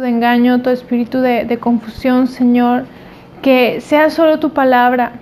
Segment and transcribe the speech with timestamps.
[0.00, 2.84] de engaño, todo espíritu de, de, confusión, Señor,
[3.42, 5.12] que sea solo tu palabra,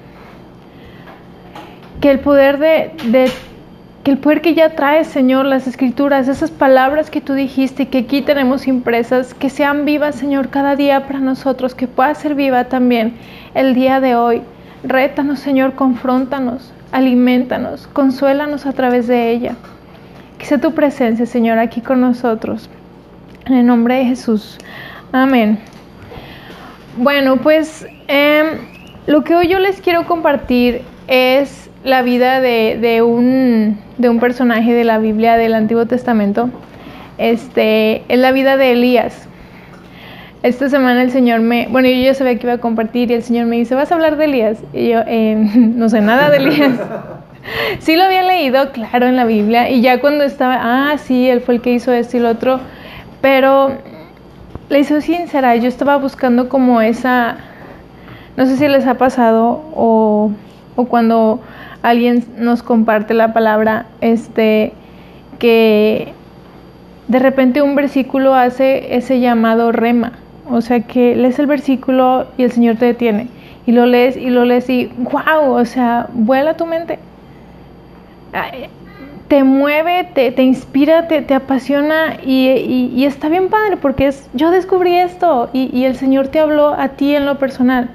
[2.00, 3.32] que el poder de, de,
[4.04, 7.86] que el poder que ya traes, Señor, las escrituras, esas palabras que tú dijiste y
[7.86, 12.36] que aquí tenemos impresas, que sean vivas, Señor, cada día para nosotros, que pueda ser
[12.36, 13.14] viva también
[13.54, 14.42] el día de hoy.
[14.84, 19.56] Rétanos, Señor, confróntanos, alimentanos, consuélanos a través de ella.
[20.38, 22.70] Que sea tu presencia, Señor, aquí con nosotros.
[23.46, 24.58] En el nombre de Jesús.
[25.12, 25.58] Amén.
[26.96, 28.58] Bueno, pues eh,
[29.06, 34.20] lo que hoy yo les quiero compartir es la vida de, de, un, de, un,
[34.20, 36.50] personaje de la Biblia del Antiguo Testamento.
[37.16, 39.26] Este, es la vida de Elías.
[40.42, 43.22] Esta semana el Señor me, bueno, yo ya sabía que iba a compartir y el
[43.22, 44.58] Señor me dice, ¿vas a hablar de Elías?
[44.72, 46.72] Y yo, eh, no sé nada de Elías.
[47.78, 51.40] sí lo había leído, claro, en la Biblia, y ya cuando estaba, ah, sí, él
[51.40, 52.60] fue el que hizo esto y lo otro,
[53.20, 53.72] pero
[54.68, 57.36] le soy sincera, yo estaba buscando como esa,
[58.36, 60.30] no sé si les ha pasado o,
[60.76, 61.40] o cuando
[61.82, 64.72] alguien nos comparte la palabra, este,
[65.38, 66.12] que
[67.08, 70.12] de repente un versículo hace ese llamado rema,
[70.48, 73.28] o sea que lees el versículo y el Señor te detiene,
[73.66, 76.98] y lo lees y lo lees y wow, o sea, vuela tu mente.
[79.30, 84.28] Te mueve, te, te inspira, te, te apasiona y, y, está bien padre porque es,
[84.34, 87.90] yo descubrí esto y, y el Señor te habló a ti en lo personal.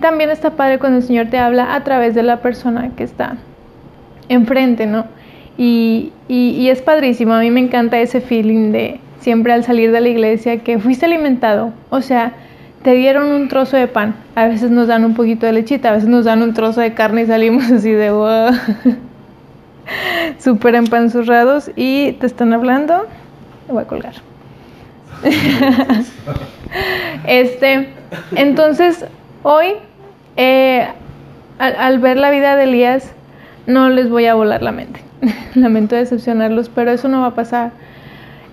[0.00, 3.38] También está padre cuando el Señor te habla a través de la persona que está
[4.28, 5.06] enfrente, ¿no?
[5.56, 9.92] Y, y, y, es padrísimo, a mí me encanta ese feeling de siempre al salir
[9.92, 12.34] de la iglesia que fuiste alimentado, o sea,
[12.82, 15.92] te dieron un trozo de pan, a veces nos dan un poquito de lechita, a
[15.92, 18.50] veces nos dan un trozo de carne y salimos así de wow,
[20.38, 23.06] súper empanzurrados y te están hablando,
[23.68, 24.14] voy a colgar.
[27.26, 27.88] este,
[28.34, 29.04] entonces,
[29.42, 29.74] hoy,
[30.36, 30.88] eh,
[31.58, 33.12] al, al ver la vida de Elías,
[33.66, 35.00] no les voy a volar la mente.
[35.54, 37.72] Lamento decepcionarlos, pero eso no va a pasar.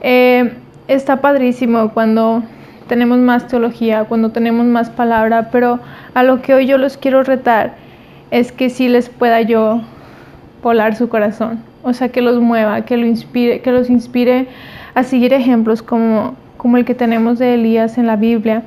[0.01, 0.53] Eh,
[0.88, 2.43] está padrísimo cuando
[2.88, 5.79] tenemos más teología, cuando tenemos más palabra, pero
[6.13, 7.75] a lo que hoy yo los quiero retar
[8.31, 9.81] es que sí les pueda yo
[10.63, 14.47] volar su corazón, o sea, que los mueva, que, lo inspire, que los inspire
[14.96, 18.63] a seguir ejemplos como, como el que tenemos de Elías en la Biblia.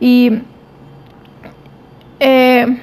[0.00, 0.38] Y
[2.18, 2.78] eh,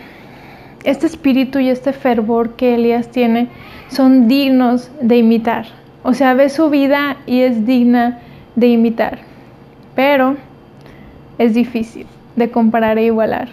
[0.84, 3.50] este espíritu y este fervor que Elías tiene
[3.90, 5.66] son dignos de imitar.
[6.04, 8.20] O sea, ve su vida y es digna
[8.56, 9.20] de imitar.
[9.96, 10.38] Pero
[11.38, 12.06] es difícil
[12.36, 13.50] de comparar e igualar.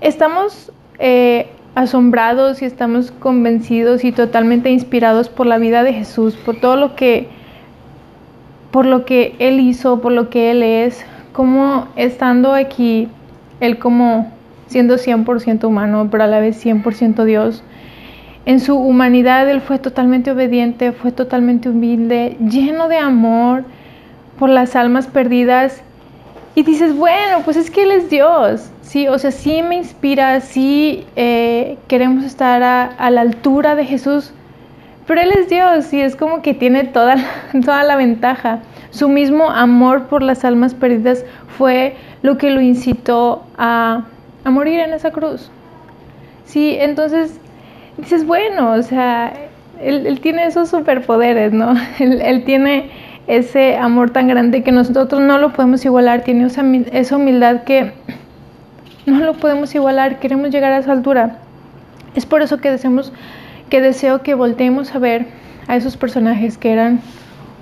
[0.00, 6.56] Estamos eh, asombrados y estamos convencidos y totalmente inspirados por la vida de Jesús, por
[6.56, 7.28] todo lo que
[8.72, 13.08] por lo que él hizo, por lo que él es, como estando aquí
[13.60, 14.32] él como
[14.66, 17.62] siendo 100% humano, pero a la vez 100% Dios.
[18.46, 23.64] En su humanidad Él fue totalmente obediente, fue totalmente humilde, lleno de amor
[24.38, 25.82] por las almas perdidas.
[26.54, 30.40] Y dices, bueno, pues es que Él es Dios, sí, o sea, sí me inspira,
[30.40, 34.32] sí eh, queremos estar a, la altura de Jesús,
[35.06, 37.16] pero Él es Dios y es como que tiene toda,
[37.64, 38.60] toda la ventaja.
[38.90, 41.24] Su mismo amor por las almas perdidas
[41.58, 44.04] fue lo que lo incitó a,
[44.44, 45.50] a morir en esa cruz.
[46.44, 47.38] Sí, entonces
[47.98, 49.32] dices, bueno, o sea,
[49.80, 51.74] él, tiene esos superpoderes, ¿no?
[51.98, 52.90] Él, tiene
[53.26, 57.92] ese amor tan grande que nosotros no lo podemos igualar, tiene esa humildad que
[59.06, 61.38] no lo podemos igualar, queremos llegar a esa altura.
[62.14, 63.12] Es por eso que deseamos,
[63.70, 65.26] que deseo que volteemos a ver
[65.68, 67.00] a esos personajes que eran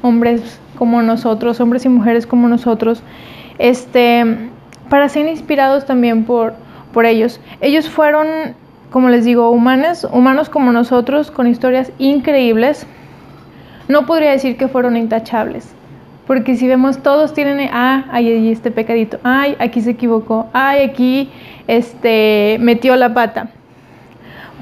[0.03, 3.03] hombres como nosotros, hombres y mujeres como nosotros,
[3.59, 4.25] este,
[4.89, 6.55] para ser inspirados también por,
[6.93, 7.41] por ellos.
[7.61, 8.27] Ellos fueron,
[8.91, 12.87] como les digo, humanos, humanos como nosotros, con historias increíbles.
[13.89, 15.75] No podría decir que fueron intachables,
[16.27, 21.31] porque si vemos todos tienen, ah, ahí este pecadito, ay, aquí se equivocó, ay, aquí
[21.67, 23.49] este, metió la pata.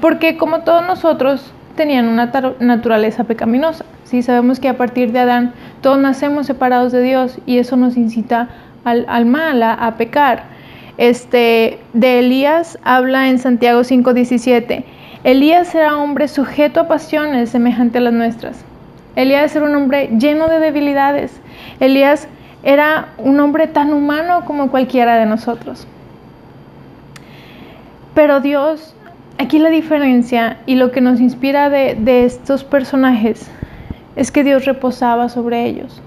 [0.01, 3.85] Porque como todos nosotros tenían una naturaleza pecaminosa.
[4.03, 4.21] ¿sí?
[4.21, 8.49] Sabemos que a partir de Adán todos nacemos separados de Dios y eso nos incita
[8.83, 10.43] al, al mal, a, pecar.
[10.97, 14.83] Este, de Elías habla en Santiago 5:17.
[15.23, 18.63] Elías era hombre sujeto a pasiones semejante a las nuestras.
[19.15, 21.39] Elías era un hombre lleno de debilidades.
[21.79, 22.27] Elías
[22.63, 25.87] era un hombre tan humano como cualquiera de nosotros.
[28.13, 28.95] Pero Dios,
[29.37, 33.49] aquí la diferencia y lo que nos inspira de, de estos personajes
[34.15, 36.01] es que Dios reposaba sobre ellos.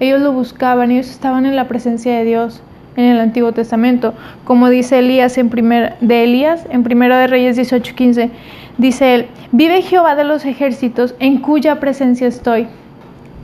[0.00, 2.62] Ellos lo buscaban, ellos estaban en la presencia de Dios
[2.96, 4.14] en el Antiguo Testamento,
[4.44, 8.30] como dice Elías en primer, de Elías en Primero de Reyes 18:15,
[8.78, 12.66] dice él, vive Jehová de los ejércitos en cuya presencia estoy.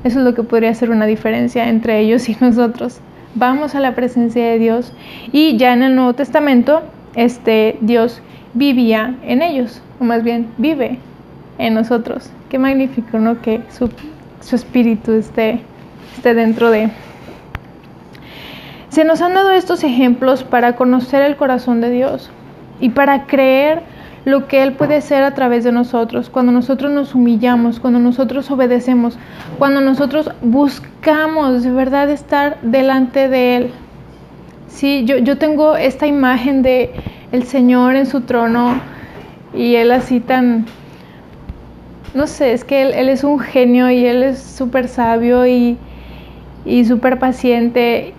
[0.05, 3.01] Eso es lo que podría ser una diferencia entre ellos y nosotros.
[3.35, 4.93] Vamos a la presencia de Dios
[5.33, 6.83] y ya en el Nuevo Testamento
[7.15, 8.23] este Dios
[8.55, 10.99] vivía en ellos, o más bien vive
[11.59, 12.31] en nosotros.
[12.49, 13.43] Qué magnífico, ¿no?
[13.43, 13.91] Que su,
[14.41, 15.61] su espíritu esté,
[16.17, 16.91] esté dentro de
[18.89, 22.31] se nos han dado estos ejemplos para conocer el corazón de Dios
[22.81, 23.83] y para creer
[24.25, 28.51] lo que Él puede hacer a través de nosotros, cuando nosotros nos humillamos, cuando nosotros
[28.51, 29.19] obedecemos,
[29.59, 33.71] cuando nosotros buscamos de verdad estar delante de Él.
[34.67, 36.93] Sí, yo, yo tengo esta imagen de
[37.33, 38.81] el Señor en su trono
[39.55, 40.67] y Él así tan,
[42.15, 45.79] no sé, es que Él, él es un genio y Él es súper sabio y,
[46.65, 48.15] y súper paciente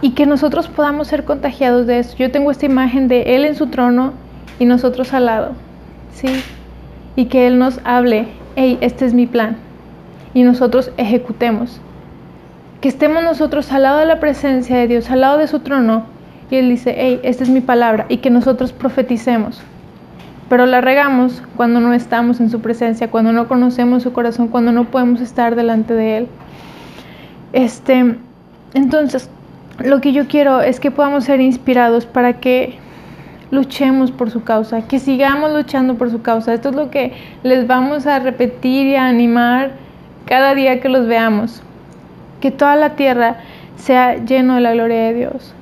[0.00, 2.16] y que nosotros podamos ser contagiados de eso.
[2.16, 4.12] Yo tengo esta imagen de Él en su trono
[4.58, 5.52] y nosotros al lado,
[6.12, 6.28] ¿sí?
[7.16, 9.56] Y que Él nos hable, hey, este es mi plan,
[10.34, 11.80] y nosotros ejecutemos.
[12.80, 16.04] Que estemos nosotros al lado de la presencia de Dios, al lado de su trono,
[16.50, 19.60] y Él dice, hey, esta es mi palabra, y que nosotros profeticemos.
[20.48, 24.72] Pero la regamos cuando no estamos en su presencia, cuando no conocemos su corazón, cuando
[24.72, 26.28] no podemos estar delante de Él.
[27.52, 28.16] Este,
[28.74, 29.28] entonces,
[29.78, 32.78] lo que yo quiero es que podamos ser inspirados para que
[33.50, 36.54] luchemos por su causa, que sigamos luchando por su causa.
[36.54, 39.70] Esto es lo que les vamos a repetir y a animar
[40.26, 41.62] cada día que los veamos.
[42.40, 43.36] Que toda la tierra
[43.76, 45.54] sea lleno de la gloria de Dios.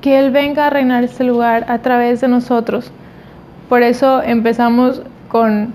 [0.00, 2.92] Que Él venga a reinar este lugar a través de nosotros.
[3.68, 5.72] Por eso empezamos con,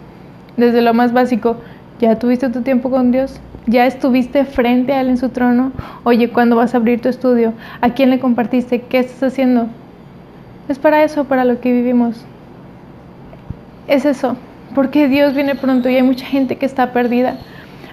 [0.56, 1.58] desde lo más básico,
[2.00, 3.42] ¿ya tuviste tu tiempo con Dios?
[3.72, 5.72] ¿Ya estuviste frente a Él en su trono?
[6.04, 7.54] Oye, ¿cuándo vas a abrir tu estudio?
[7.80, 8.82] ¿A quién le compartiste?
[8.82, 9.68] ¿Qué estás haciendo?
[10.68, 12.26] Es para eso, para lo que vivimos.
[13.88, 14.36] Es eso,
[14.76, 17.38] porque Dios viene pronto y hay mucha gente que está perdida.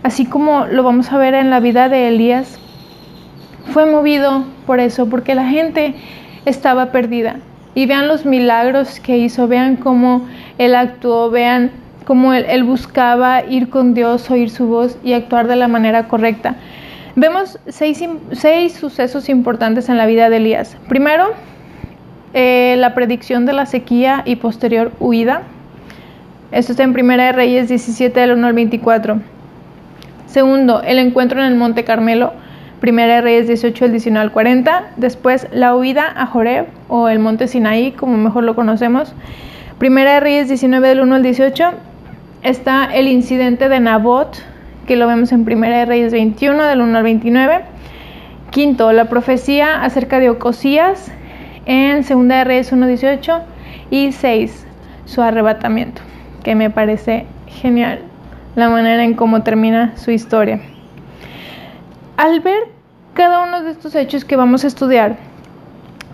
[0.03, 2.59] Así como lo vamos a ver en la vida de Elías,
[3.73, 5.95] fue movido por eso, porque la gente
[6.45, 7.37] estaba perdida.
[7.77, 10.27] Y vean los milagros que hizo, vean cómo
[10.59, 11.71] Él actuó, vean
[12.09, 16.57] como él, buscaba ir con Dios, oír su voz y actuar de la manera correcta.
[17.17, 18.03] Vemos seis,
[18.73, 20.79] sucesos importantes en la vida de Elías.
[20.89, 21.27] Primero,
[22.33, 25.43] eh, la predicción de la sequía y posterior huida.
[26.51, 29.21] Esto está en Primera de Reyes 17 del 1 al 24.
[30.29, 32.33] Segundo, el encuentro en el Monte Carmelo.
[32.81, 34.93] Primera de Reyes 18 del 19 al 40.
[34.97, 39.13] Después, la huida a Joreb o el Monte Sinaí, como mejor lo conocemos.
[39.79, 41.73] Primera de Reyes 19 del 1 al 18
[42.43, 44.43] está el incidente de Nabot,
[44.87, 47.61] que lo vemos en Primera de Reyes 21, del 1 al 29.
[48.50, 51.11] Quinto, la profecía acerca de Ocosías
[51.67, 53.40] en Segunda de Reyes 1, 18.
[53.90, 54.67] Y 6,
[55.06, 56.02] su arrebatamiento,
[56.43, 58.00] que me parece genial
[58.55, 60.61] la manera en cómo termina su historia.
[62.17, 62.64] Al ver
[63.14, 65.17] cada uno de estos hechos que vamos a estudiar,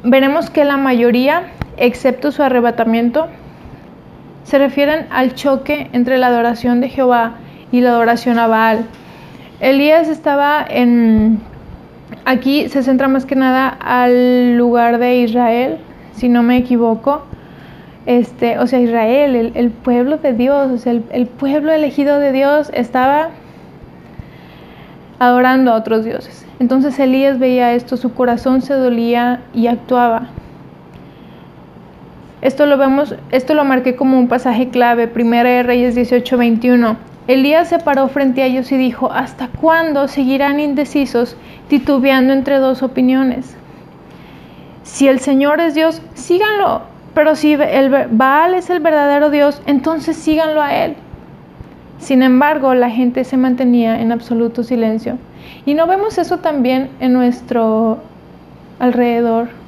[0.04, 1.44] veremos que la mayoría,
[1.76, 3.28] excepto su arrebatamiento,
[4.44, 7.35] se refieren al choque entre la adoración de Jehová
[7.73, 8.85] y la adoración a Baal.
[9.61, 11.41] Elías estaba en...
[12.26, 15.79] Aquí se centra más que nada al lugar de Israel,
[16.15, 17.24] si no me equivoco.
[18.06, 22.32] Este, o sea, Israel, el, pueblo de Dios, o sea, el, el pueblo elegido de
[22.32, 23.31] Dios estaba
[25.19, 26.46] adorando a otros dioses.
[26.60, 30.29] Entonces Elías veía esto, su corazón se dolía y actuaba.
[32.44, 36.98] Esto lo vemos, esto lo marqué como un pasaje clave, Primera de Reyes 18:21.
[37.27, 42.82] Elías se paró frente a ellos y dijo, ¿hasta cuándo seguirán indecisos, titubeando entre dos
[42.82, 43.56] opiniones?
[44.82, 46.82] Si el Señor es Dios, síganlo,
[47.15, 50.96] pero si el Baal es el verdadero Dios, entonces síganlo a Él.
[51.98, 55.17] Sin embargo, la gente se mantenía en absoluto silencio.
[55.65, 58.01] Y no vemos eso también en nuestro
[58.81, 59.63] alrededor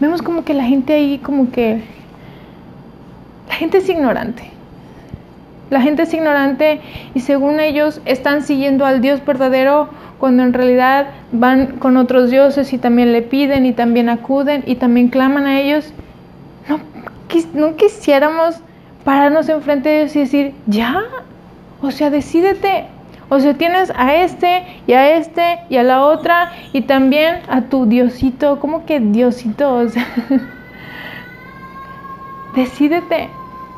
[0.00, 1.82] vemos como que la gente ahí, como que
[3.48, 4.50] la gente es ignorante.
[5.70, 6.80] La gente es ignorante
[7.14, 9.88] y según ellos están siguiendo al Dios verdadero
[10.18, 14.74] cuando en realidad van con otros dioses y también le piden y también acuden y
[14.74, 15.92] también claman a ellos.
[16.68, 16.80] No,
[17.54, 18.56] no quisiéramos
[19.04, 21.02] pararnos enfrente de ellos y decir, ya,
[21.80, 22.86] o sea, decídete,
[23.32, 27.62] o sea, tienes a este y a este y a la otra y también a
[27.62, 28.58] tu Diosito.
[28.58, 29.86] ¿Cómo que Diosito?
[32.56, 33.28] Decídete.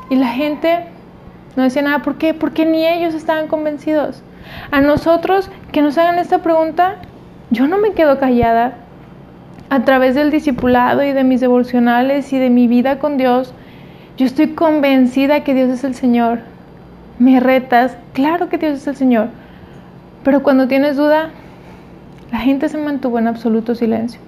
[0.09, 0.85] Y la gente
[1.55, 1.99] no decía nada.
[1.99, 2.33] ¿Por qué?
[2.33, 4.23] Porque ni ellos estaban convencidos.
[4.71, 6.95] A nosotros que nos hagan esta pregunta,
[7.51, 8.73] yo no me quedo callada.
[9.69, 13.53] A través del discipulado y de mis devocionales y de mi vida con Dios,
[14.17, 16.39] yo estoy convencida que Dios es el Señor.
[17.19, 19.42] Me retas, claro que Dios es el Señor.
[20.23, 21.29] Pero cuando tienes duda,
[22.31, 24.19] la gente se mantuvo en absoluto silencio.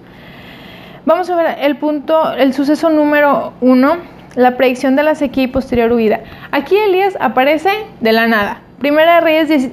[1.06, 3.96] Vamos a ver el punto, el suceso número uno,
[4.34, 6.20] la predicción de la sequía y posterior huida.
[6.50, 8.60] Aquí Elías aparece de la nada.
[8.78, 9.70] Primera Reyes,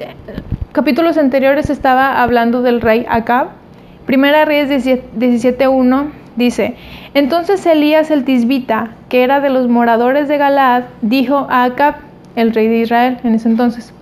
[0.72, 3.48] capítulos anteriores estaba hablando del rey Acab.
[4.06, 6.76] Primera Reyes 17.1 dice,
[7.14, 11.96] entonces Elías el tisbita, que era de los moradores de Galaad, dijo a Acab,
[12.36, 13.94] el rey de Israel en ese entonces,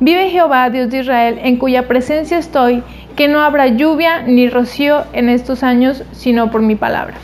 [0.00, 2.82] vive Jehová, Dios de Israel, en cuya presencia estoy,
[3.16, 7.14] que no habrá lluvia ni rocío en estos años, sino por mi palabra.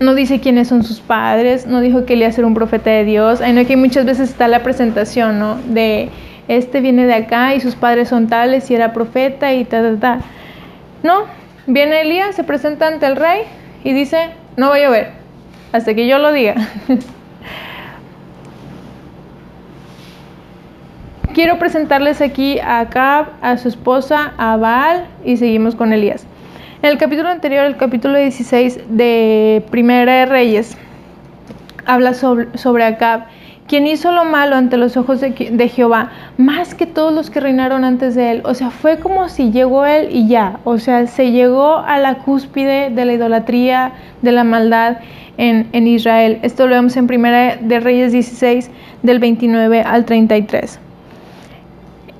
[0.00, 2.90] No dice quiénes son sus padres, no dijo que él iba a ser un profeta
[2.90, 3.40] de Dios.
[3.40, 5.56] Ahí no que muchas veces está la presentación, ¿no?
[5.68, 6.10] De
[6.48, 9.96] este viene de acá y sus padres son tales y era profeta y ta, ta,
[9.98, 10.18] ta.
[11.02, 11.24] No,
[11.66, 13.42] viene Elías, se presenta ante el rey
[13.84, 15.10] y dice, no voy a llover,
[15.72, 16.54] hasta que yo lo diga.
[21.36, 26.24] quiero presentarles aquí a Acab, a su esposa, a Baal y seguimos con Elías.
[26.80, 30.78] En el capítulo anterior, el capítulo 16 de Primera de Reyes,
[31.84, 33.26] habla sobre, sobre Acab,
[33.68, 37.40] quien hizo lo malo ante los ojos de, de, Jehová, más que todos los que
[37.40, 38.42] reinaron antes de él.
[38.46, 40.60] O sea, fue como si llegó él y ya.
[40.64, 45.00] O sea, se llegó a la cúspide de la idolatría, de la maldad
[45.36, 46.38] en, en Israel.
[46.40, 48.70] Esto lo vemos en Primera de Reyes 16,
[49.02, 50.80] del 29 al 33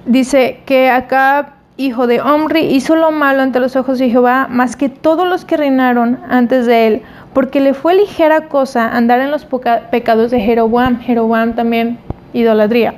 [0.07, 1.47] dice que Acab,
[1.77, 5.45] hijo de Omri, hizo lo malo ante los ojos de Jehová, más que todos los
[5.45, 7.03] que reinaron antes de él,
[7.35, 9.47] porque le fue ligera cosa andar en los
[9.91, 11.01] pecados de Jeroboam.
[11.01, 11.99] Jeroboam también
[12.33, 12.95] idolatría.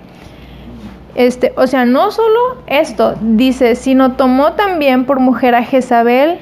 [1.15, 2.39] Este, o sea, no solo
[2.69, 6.39] esto, dice, sino tomó también por mujer a Jezabel,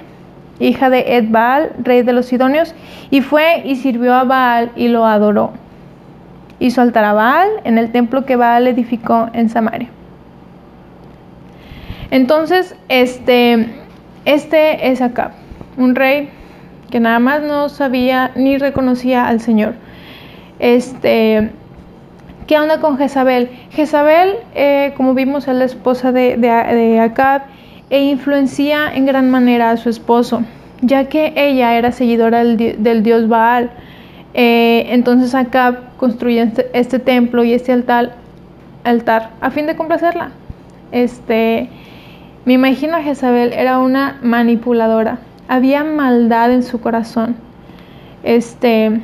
[0.58, 2.74] hija de Edbaal, rey de los Sidonios,
[3.10, 5.52] y fue y sirvió a Baal y lo adoró.
[6.58, 9.88] Hizo altar a Baal en el templo que Baal edificó en Samaria.
[12.10, 13.66] Entonces, este,
[14.24, 15.32] este es acá,
[15.76, 16.28] un rey
[16.90, 19.74] que nada más no sabía ni reconocía al Señor.
[20.58, 21.50] Este,
[22.46, 23.50] ¿qué onda con Jezabel?
[23.70, 27.42] Jezabel, eh, como vimos, es la esposa de, de, Acab
[27.90, 30.42] e influencia en gran manera a su esposo,
[30.80, 33.70] ya que ella era seguidora del, dios Baal.
[34.34, 38.12] Eh, entonces Acab construye este, este, templo y este altar,
[38.84, 40.30] altar a fin de complacerla.
[40.92, 41.68] Este,
[42.46, 45.18] me imagino a Jezabel era una manipuladora.
[45.48, 47.34] Había maldad en su corazón.
[48.22, 49.00] Este,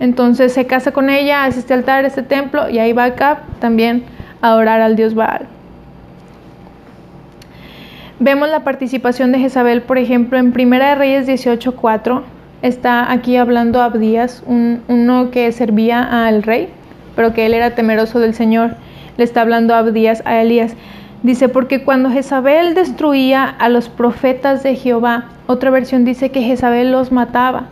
[0.00, 4.04] entonces se casa con ella, hace este altar, este templo, y ahí va acá también
[4.40, 5.46] a adorar al dios Baal.
[8.20, 12.22] Vemos la participación de Jezabel, por ejemplo, en Primera de Reyes 18:4.
[12.62, 16.70] Está aquí hablando Abdías, un, uno que servía al rey,
[17.14, 18.76] pero que él era temeroso del Señor.
[19.18, 20.74] Le está hablando Abdías a Elías.
[21.22, 26.92] Dice, porque cuando Jezabel destruía a los profetas de Jehová, otra versión dice que Jezabel
[26.92, 27.66] los mataba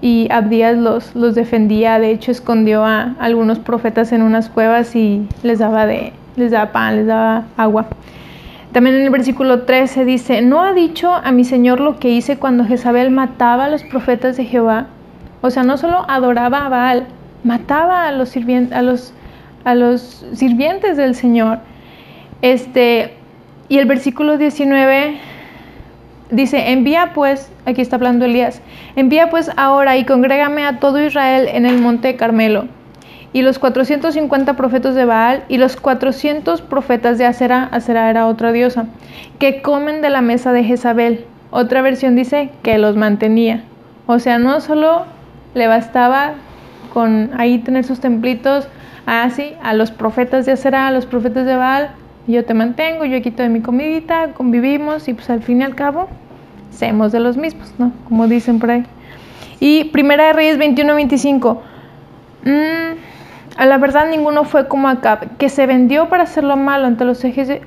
[0.00, 5.26] y Abdías los, los defendía, de hecho escondió a algunos profetas en unas cuevas y
[5.42, 7.86] les daba, de, les daba pan, les daba agua.
[8.72, 12.38] También en el versículo 13 dice, ¿no ha dicho a mi Señor lo que hice
[12.38, 14.86] cuando Jezabel mataba a los profetas de Jehová?
[15.40, 17.06] O sea, no solo adoraba a Baal,
[17.42, 19.12] mataba a los, a los,
[19.64, 21.58] a los sirvientes del Señor.
[22.42, 23.14] Este,
[23.68, 25.18] y el versículo 19
[26.30, 28.62] dice, envía pues, aquí está hablando Elías,
[28.96, 32.66] envía pues ahora y congrégame a todo Israel en el monte Carmelo.
[33.32, 38.50] Y los 450 profetas de Baal y los 400 profetas de Acera, Acera era otra
[38.50, 38.86] diosa,
[39.38, 41.26] que comen de la mesa de Jezabel.
[41.52, 43.62] Otra versión dice que los mantenía.
[44.06, 45.04] O sea, no solo
[45.54, 46.34] le bastaba
[46.92, 48.66] con ahí tener sus templitos
[49.06, 51.90] así a los profetas de Acera, a los profetas de Baal,
[52.26, 55.74] yo te mantengo, yo quito de mi comidita, convivimos y pues al fin y al
[55.74, 56.08] cabo
[56.70, 57.92] seamos de los mismos, ¿no?
[58.08, 58.84] Como dicen por ahí.
[59.58, 61.58] Y Primera de Reyes 21-25.
[62.44, 62.98] Mm,
[63.56, 67.04] a la verdad ninguno fue como Acab, que se vendió para hacer lo malo ante
[67.04, 67.22] los,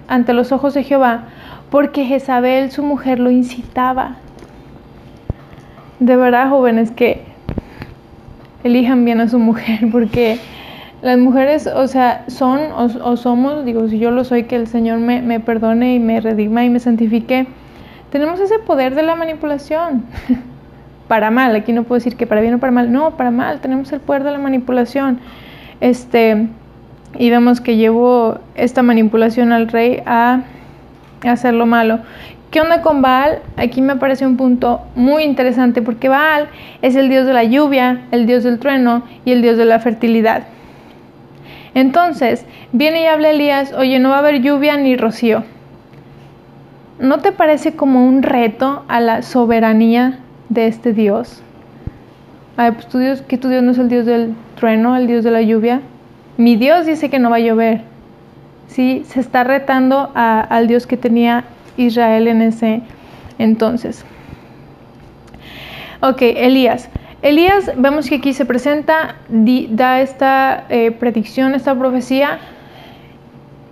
[0.08, 1.26] ante los ojos de Jehová,
[1.70, 4.16] porque Jezabel, su mujer, lo incitaba.
[6.00, 7.22] De verdad, jóvenes, que
[8.64, 10.40] elijan bien a su mujer, porque
[11.04, 15.00] las mujeres, o sea, son o, somos, digo, si yo lo soy, que el Señor
[15.00, 17.46] me, me, perdone y me redima y me santifique,
[18.10, 20.04] tenemos ese poder de la manipulación.
[21.10, 23.60] para mal, aquí no puedo decir que para bien o para mal, no, para mal,
[23.60, 25.20] tenemos el poder de la manipulación.
[25.82, 26.48] Este,
[27.20, 30.44] y vemos que llevó esta manipulación al rey a
[31.26, 32.00] hacer lo malo.
[32.50, 33.40] ¿Qué onda con Baal?
[33.58, 36.48] Aquí me parece un punto muy interesante porque Baal
[36.82, 39.80] es el dios de la lluvia, el dios del trueno y el dios de la
[39.80, 40.44] fertilidad.
[41.76, 45.44] Entonces, viene y habla Elías, oye, no va a haber lluvia ni rocío.
[47.00, 51.42] ¿No te parece como un reto a la soberanía de este Dios?
[52.56, 55.24] Ay, pues tu Dios, que tu Dios no es el Dios del trueno, el Dios
[55.24, 55.82] de la lluvia.
[56.38, 57.82] Mi Dios dice que no va a llover.
[58.68, 61.44] Sí, se está retando al Dios que tenía
[61.78, 62.82] Israel en ese
[63.40, 64.06] entonces.
[66.02, 66.90] Ok, Elías.
[67.24, 72.40] Elías, vemos que aquí se presenta, da esta eh, predicción, esta profecía,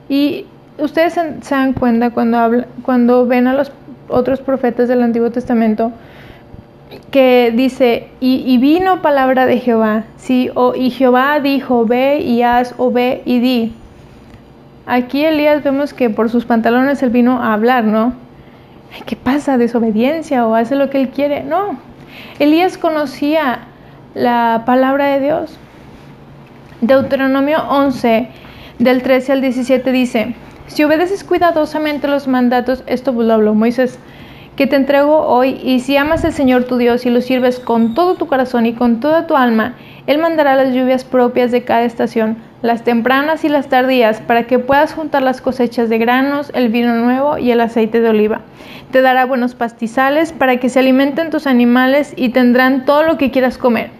[0.07, 0.45] y
[0.77, 3.73] ustedes se, dan cuenta cuando, ven a los
[4.07, 5.91] otros profetas del Antiguo Testamento,
[7.11, 10.49] que dice, y, vino palabra de Jehová, ¿sí?
[10.55, 13.73] O, y Jehová dijo, ve y haz, o ve y di.
[14.85, 18.13] Aquí Elías vemos que por sus pantalones él vino a hablar, ¿no?
[19.05, 19.57] ¿Qué pasa?
[19.57, 21.43] ¿Desobediencia o hace lo que él quiere?
[21.43, 21.90] No.
[22.39, 23.59] Elías conocía
[24.13, 25.57] la palabra de Dios.
[26.81, 28.27] Deuteronomio 11,
[28.79, 30.35] del 13 al 17 dice,
[30.67, 33.99] si obedeces cuidadosamente los mandatos, esto lo habló Moisés,
[34.55, 37.93] que te entrego hoy, y si amas al Señor tu Dios y lo sirves con
[37.93, 39.75] todo tu corazón y con toda tu alma,
[40.07, 44.59] Él mandará las lluvias propias de cada estación, las tempranas y las tardías, para que
[44.59, 48.41] puedas juntar las cosechas de granos, el vino nuevo y el aceite de oliva.
[48.91, 53.31] Te dará buenos pastizales para que se alimenten tus animales y tendrán todo lo que
[53.31, 53.91] quieras comer.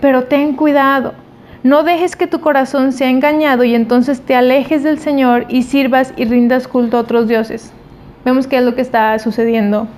[0.00, 1.14] Pero ten cuidado,
[1.62, 6.12] no dejes que tu corazón sea engañado y entonces te alejes del Señor y sirvas
[6.16, 7.72] y rindas culto a otros dioses.
[8.24, 9.88] Vemos qué es lo que está sucediendo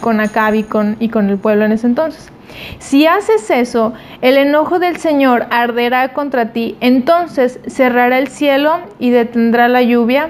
[0.00, 2.30] con Acab y con, y con el pueblo en ese entonces.
[2.78, 9.10] Si haces eso, el enojo del Señor arderá contra ti, entonces cerrará el cielo y
[9.10, 10.28] detendrá la lluvia,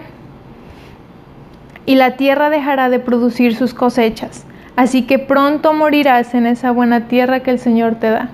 [1.86, 4.44] y la tierra dejará de producir sus cosechas.
[4.76, 8.28] Así que pronto morirás en esa buena tierra que el Señor te da.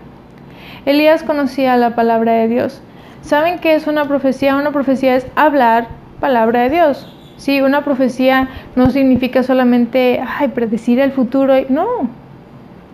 [0.86, 2.82] Elías conocía la palabra de Dios.
[3.22, 4.56] ¿Saben qué es una profecía?
[4.56, 5.86] Una profecía es hablar
[6.18, 7.10] palabra de Dios.
[7.36, 11.54] Sí, una profecía no significa solamente, ay, predecir el futuro.
[11.68, 11.86] No.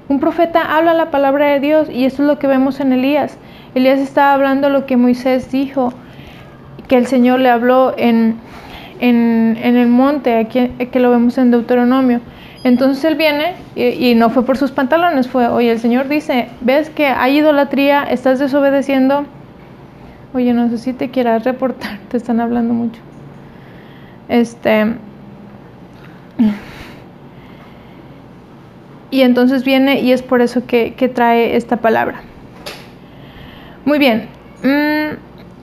[0.09, 3.37] Un profeta habla la palabra de Dios y eso es lo que vemos en Elías.
[3.74, 5.92] Elías estaba hablando lo que Moisés dijo,
[6.88, 8.37] que el Señor le habló en,
[8.98, 12.20] en, el monte, aquí, que lo vemos en Deuteronomio.
[12.64, 16.48] Entonces él viene y, y, no fue por sus pantalones, fue, oye, el Señor dice,
[16.61, 19.24] ves que hay idolatría, estás desobedeciendo.
[20.35, 23.00] Oye, no sé si te quieras reportar, te están hablando mucho.
[24.30, 24.86] Este.
[29.10, 32.20] Y entonces viene y es por eso que, trae esta palabra.
[33.84, 34.28] Muy bien.
[34.62, 35.16] Mm,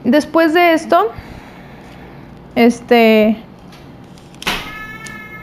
[0.04, 1.10] después de esto,
[2.56, 3.38] este,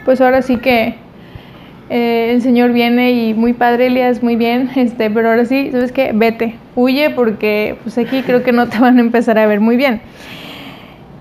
[0.04, 0.94] pues ahora sí que
[1.90, 5.90] eh, el Señor viene y muy padre, Elías, muy bien, este, pero ahora sí, ¿sabes
[5.90, 6.12] qué?
[6.14, 9.76] Vete, huye porque pues aquí creo que no te van a empezar a ver muy
[9.76, 10.00] bien.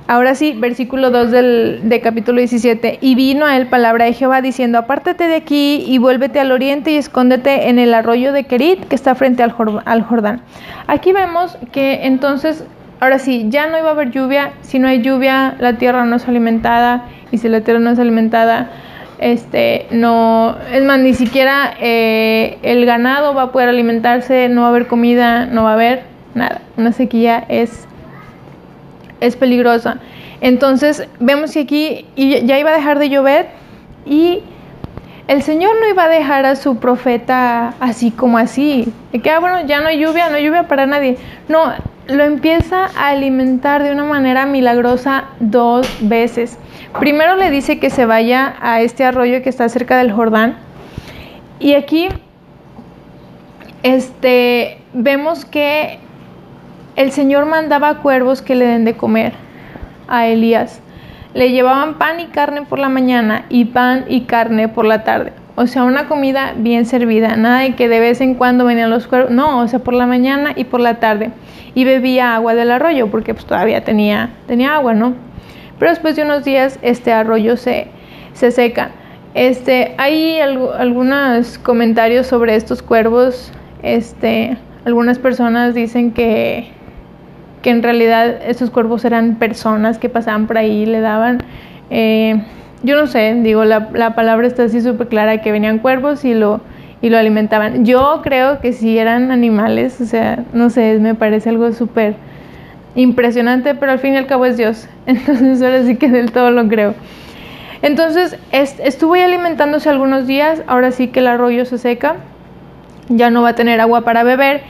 [0.07, 2.99] Ahora sí, versículo 2 del de capítulo 17.
[3.01, 6.91] Y vino a él palabra de Jehová diciendo, apártate de aquí y vuélvete al oriente
[6.91, 9.51] y escóndete en el arroyo de Kerit que está frente al,
[10.03, 10.41] Jordán.
[10.85, 12.63] Aquí vemos que entonces,
[12.99, 14.51] ahora sí, ya no iba a haber lluvia.
[14.61, 17.05] Si no hay lluvia, la tierra no es alimentada.
[17.31, 18.69] Y si la tierra no es alimentada,
[19.17, 24.67] este, no, es más, ni siquiera eh, el ganado va a poder alimentarse, no va
[24.67, 26.03] a haber comida, no va a haber
[26.35, 26.61] nada.
[26.77, 27.87] Una sequía es
[29.25, 29.99] es peligrosa.
[30.41, 33.47] Entonces vemos que aquí ya iba a dejar de llover
[34.05, 34.43] y
[35.27, 38.91] el Señor no iba a dejar a su profeta así como así.
[39.11, 41.17] De que, ah, bueno, ya no hay lluvia, no hay lluvia para nadie.
[41.47, 41.73] No,
[42.07, 46.59] lo empieza a alimentar de una manera milagrosa dos veces.
[46.99, 50.57] Primero le dice que se vaya a este arroyo que está cerca del Jordán.
[51.59, 52.09] Y aquí
[53.81, 55.99] este, vemos que
[56.95, 59.33] el Señor mandaba cuervos que le den de comer
[60.07, 60.81] a Elías.
[61.33, 65.33] Le llevaban pan y carne por la mañana y pan y carne por la tarde.
[65.55, 69.07] O sea, una comida bien servida, nada de que de vez en cuando venían los
[69.07, 71.31] cuervos, no, o sea, por la mañana y por la tarde.
[71.73, 75.13] Y bebía agua del arroyo porque pues todavía tenía, tenía agua, ¿no?
[75.77, 77.87] Pero después de unos días este arroyo se,
[78.33, 78.91] se seca.
[79.33, 83.51] Este, hay algunos comentarios sobre estos cuervos.
[83.83, 86.69] Este, algunas personas dicen que
[87.65, 91.39] que en realidad esos cuervos eran personas que pasaban por ahí y le daban,
[91.89, 92.39] eh,
[92.83, 96.35] yo no sé, digo, la, la palabra está así súper clara, que venían cuervos y
[96.35, 96.61] lo,
[97.01, 97.83] y lo alimentaban.
[97.83, 102.13] Yo creo que sí eran animales, o sea, no sé, me parece algo súper
[102.93, 104.87] impresionante, pero al fin y al cabo es Dios.
[105.07, 106.93] Entonces ahora sí que del todo lo creo.
[107.81, 112.17] Entonces estuve alimentándose algunos días, ahora sí que el arroyo se seca,
[113.09, 114.61] ya no va a tener agua para beber.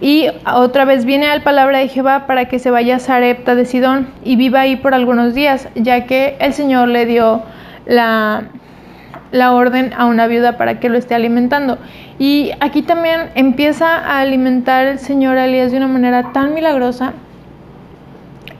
[0.00, 3.66] Y otra vez viene al palabra de Jehová para que se vaya a Sarepta de
[3.66, 7.42] Sidón y viva ahí por algunos días, ya que el Señor le dio
[7.86, 8.44] la,
[9.30, 11.78] la orden a una viuda para que lo esté alimentando.
[12.18, 17.12] Y aquí también empieza a alimentar el Señor a Elías de una manera tan milagrosa.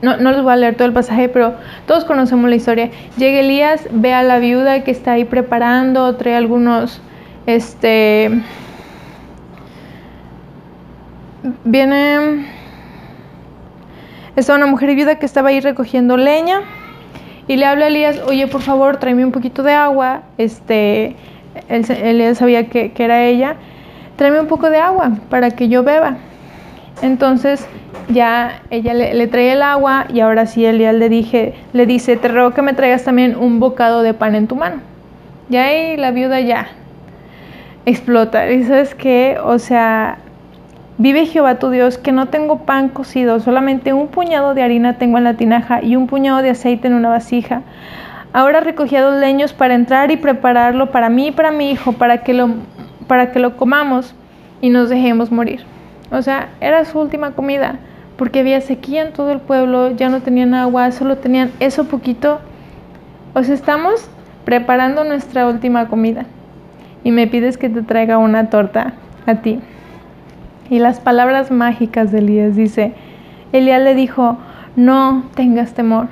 [0.03, 2.89] No, no les voy a leer todo el pasaje, pero todos conocemos la historia.
[3.17, 7.01] Llega Elías, ve a la viuda que está ahí preparando, trae algunos,
[7.45, 8.41] este,
[11.63, 12.45] viene,
[14.35, 16.61] está una mujer viuda que estaba ahí recogiendo leña
[17.47, 20.21] y le habla a Elías, oye, por favor, tráeme un poquito de agua.
[20.37, 21.15] Este,
[21.67, 23.55] Elías sabía que, era ella.
[24.15, 26.17] Tráeme un poco de agua para que yo beba.
[27.01, 27.67] Entonces
[28.09, 32.27] ya ella le, trae el agua y ahora sí Elías le, dije, le dice, te
[32.27, 34.77] ruego que me traigas también un bocado de pan en tu mano.
[35.49, 36.69] Y ahí la viuda ya
[37.85, 38.49] explota.
[38.49, 40.19] Y sabes qué, o sea,
[41.01, 45.17] Vive Jehová tu Dios, que no tengo pan cocido, solamente un puñado de harina tengo
[45.17, 47.63] en la tinaja y un puñado de aceite en una vasija.
[48.33, 52.19] Ahora recogí dos leños para entrar y prepararlo para mí y para mi hijo, para
[52.19, 52.51] que lo,
[53.07, 54.13] para que lo comamos
[54.61, 55.61] y nos dejemos morir.
[56.11, 57.77] O sea, era su última comida,
[58.15, 62.41] porque había sequía en todo el pueblo, ya no tenían agua, solo tenían eso poquito.
[63.33, 64.07] O sea, estamos
[64.45, 66.27] preparando nuestra última comida
[67.03, 68.93] y me pides que te traiga una torta
[69.25, 69.61] a ti.
[70.71, 72.93] Y las palabras mágicas de Elías dice,
[73.51, 74.37] Elías le dijo,
[74.77, 76.07] no tengas temor.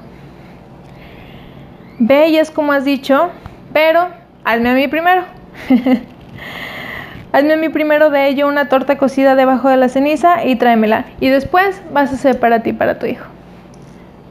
[1.98, 3.30] Ve es como has dicho,
[3.72, 4.10] pero
[4.44, 5.24] hazme a mí primero.
[7.32, 11.06] hazme a mí primero de ello una torta cocida debajo de la ceniza y tráemela.
[11.22, 13.28] Y después vas a hacer para ti y para tu hijo.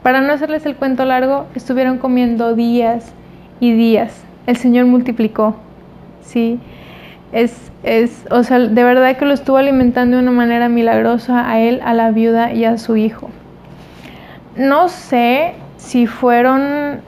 [0.03, 3.13] Para no hacerles el cuento largo, estuvieron comiendo días
[3.59, 4.23] y días.
[4.45, 5.55] El Señor multiplicó.
[6.21, 6.59] Sí
[7.31, 11.59] es, es, o sea, de verdad que lo estuvo alimentando de una manera milagrosa a
[11.59, 13.29] él, a la viuda y a su hijo.
[14.55, 17.01] No sé si fueron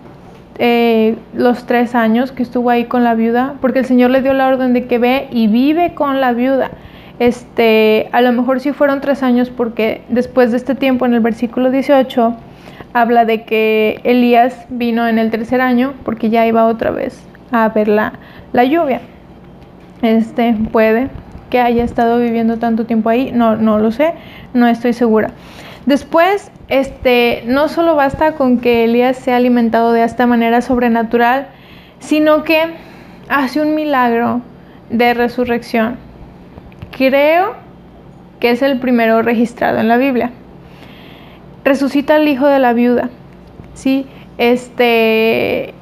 [0.60, 4.34] eh, los tres años que estuvo ahí con la viuda, porque el Señor le dio
[4.34, 6.72] la orden de que ve y vive con la viuda.
[7.20, 11.20] Este, a lo mejor sí fueron tres años porque después de este tiempo en el
[11.20, 12.36] versículo 18
[12.94, 17.70] habla de que Elías vino en el tercer año porque ya iba otra vez a
[17.70, 18.14] ver la,
[18.54, 19.02] la lluvia
[20.02, 21.10] este, puede
[21.50, 24.14] que haya estado viviendo tanto tiempo ahí, no, no lo sé,
[24.54, 25.32] no estoy segura.
[25.86, 31.48] Después, este, no solo basta con que Elías sea alimentado de esta manera sobrenatural,
[32.00, 32.62] sino que
[33.30, 34.42] hace un milagro
[34.90, 35.98] de resurrección.
[36.98, 37.56] Creo
[38.40, 40.32] que es el primero registrado en la Biblia.
[41.64, 43.10] Resucita al hijo de la viuda,
[43.74, 44.08] ¿sí?
[44.38, 45.74] Este,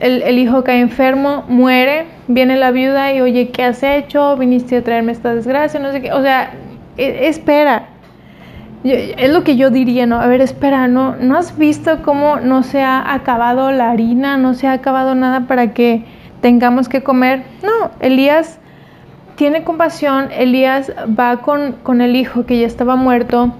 [0.00, 4.36] el, hijo cae enfermo, muere, viene la viuda y oye, ¿qué has hecho?
[4.36, 6.12] Viniste a traerme esta desgracia, no sé qué.
[6.12, 6.52] O sea,
[6.96, 7.84] e, espera.
[8.82, 10.16] es lo que yo diría, ¿no?
[10.16, 14.54] A ver, espera, ¿no, ¿no has visto cómo no se ha acabado la harina, no
[14.54, 16.04] se ha acabado nada para que
[16.40, 17.44] tengamos que comer?
[17.62, 18.58] No, Elías
[19.36, 23.52] tiene compasión, Elías va con, con el hijo que ya estaba muerto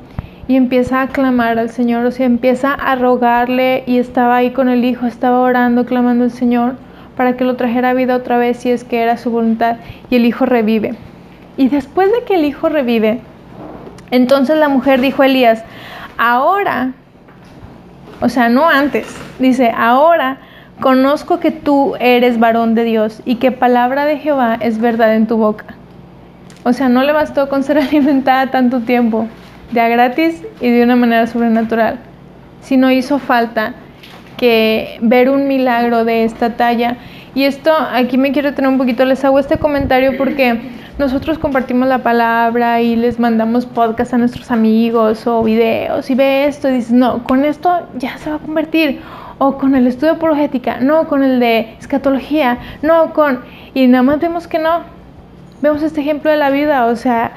[0.50, 4.68] y empieza a clamar al Señor, o sea, empieza a rogarle y estaba ahí con
[4.68, 6.74] el hijo, estaba orando, clamando al Señor
[7.16, 9.76] para que lo trajera a vida otra vez si es que era su voluntad
[10.10, 10.96] y el hijo revive.
[11.56, 13.20] Y después de que el hijo revive,
[14.10, 15.62] entonces la mujer dijo a Elías,
[16.18, 16.94] ahora,
[18.20, 19.06] o sea, no antes,
[19.38, 20.38] dice, ahora
[20.80, 25.28] conozco que tú eres varón de Dios y que palabra de Jehová es verdad en
[25.28, 25.66] tu boca.
[26.64, 29.28] O sea, no le bastó con ser alimentada tanto tiempo
[29.70, 31.98] de gratis y de una manera sobrenatural.
[32.62, 33.74] Si no hizo falta
[34.40, 36.96] que ver un milagro de esta talla.
[37.34, 40.58] Y esto, aquí me quiero tener un poquito, les hago este comentario porque
[40.98, 46.46] nosotros compartimos la palabra y les mandamos podcast a nuestros amigos o videos y ve
[46.46, 49.00] esto y dices, no, con esto ya se va a convertir.
[49.36, 53.40] O con el estudio apologética, no, con el de escatología, no, con...
[53.72, 54.80] Y nada más vemos que no.
[55.62, 57.32] Vemos este ejemplo de la vida, o sea,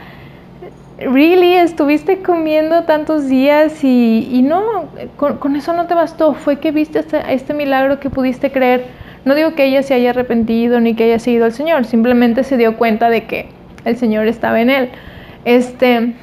[1.00, 4.86] really, estuviste comiendo tantos días y, no,
[5.18, 8.86] con, eso no te bastó, fue que viste este, este, milagro que pudiste creer.
[9.26, 12.58] No digo que ella se haya arrepentido ni que haya seguido al Señor, simplemente se
[12.58, 13.48] dio cuenta de que
[13.86, 14.90] el Señor estaba en él.
[15.46, 16.14] Este,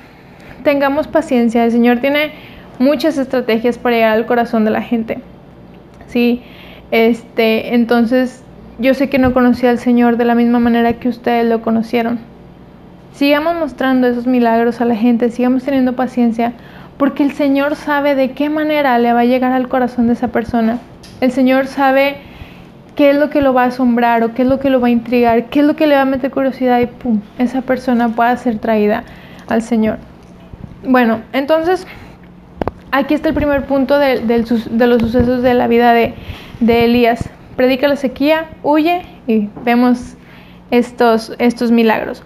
[0.64, 2.32] tengamos paciencia, el Señor tiene
[2.78, 5.18] muchas estrategias para llegar al corazón de la gente.
[6.06, 6.42] Sí,
[6.90, 8.42] este, entonces
[8.78, 12.20] yo sé que no conocía al Señor de la misma manera que ustedes lo conocieron
[13.20, 16.54] Sigamos mostrando esos milagros a la gente, sigamos teniendo paciencia,
[16.96, 20.28] porque el Señor sabe de qué manera le va a llegar al corazón de esa
[20.28, 20.78] persona.
[21.20, 22.16] El Señor sabe
[22.96, 24.86] qué es lo que lo va a asombrar o qué es lo que lo va
[24.86, 28.08] a intrigar, qué es lo que le va a meter curiosidad y pum, esa persona
[28.08, 29.04] pueda ser traída
[29.48, 29.98] al Señor.
[30.82, 31.86] Bueno, entonces
[32.90, 36.14] aquí está el primer punto de, los sucesos de la vida de,
[36.60, 37.28] de, Elías.
[37.54, 40.16] Predica la sequía, huye y vemos
[40.70, 42.22] estos, estos milagros.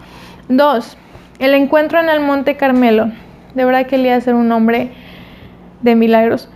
[0.48, 0.98] Dos,
[1.38, 3.10] el encuentro en el monte Carmelo.
[3.54, 4.90] De verdad que Elías era un hombre
[5.80, 6.50] de milagros.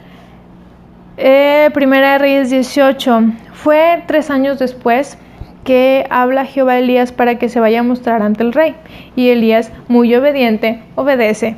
[1.17, 3.23] Eh, Primera de Reyes 18.
[3.55, 5.17] Fue tres años después
[5.65, 8.77] que habla Jehová a Elías para que se vaya a mostrar ante el rey.
[9.17, 11.57] Y Elías, muy obediente, obedece,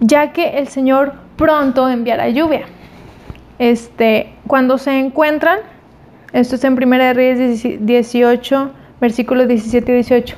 [0.00, 2.66] ya que el Señor pronto enviará lluvia.
[3.58, 5.60] Este, cuando se encuentran,
[6.34, 10.36] esto es en Primera de Reyes 18, versículos 17 y 18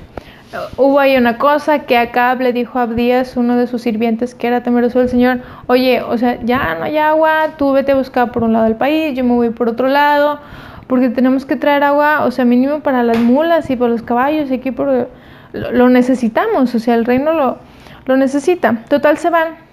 [0.76, 4.46] hubo ahí una cosa que Acab le dijo a Abdías, uno de sus sirvientes que
[4.46, 8.32] era temeroso del Señor, oye, o sea, ya no hay agua, tú vete a buscar
[8.32, 10.40] por un lado del país, yo me voy por otro lado,
[10.86, 14.50] porque tenemos que traer agua, o sea, mínimo para las mulas y para los caballos,
[14.50, 15.08] y aquí por,
[15.52, 17.58] lo, necesitamos, o sea, el reino lo,
[18.06, 18.84] lo necesita.
[18.88, 19.70] Total se van.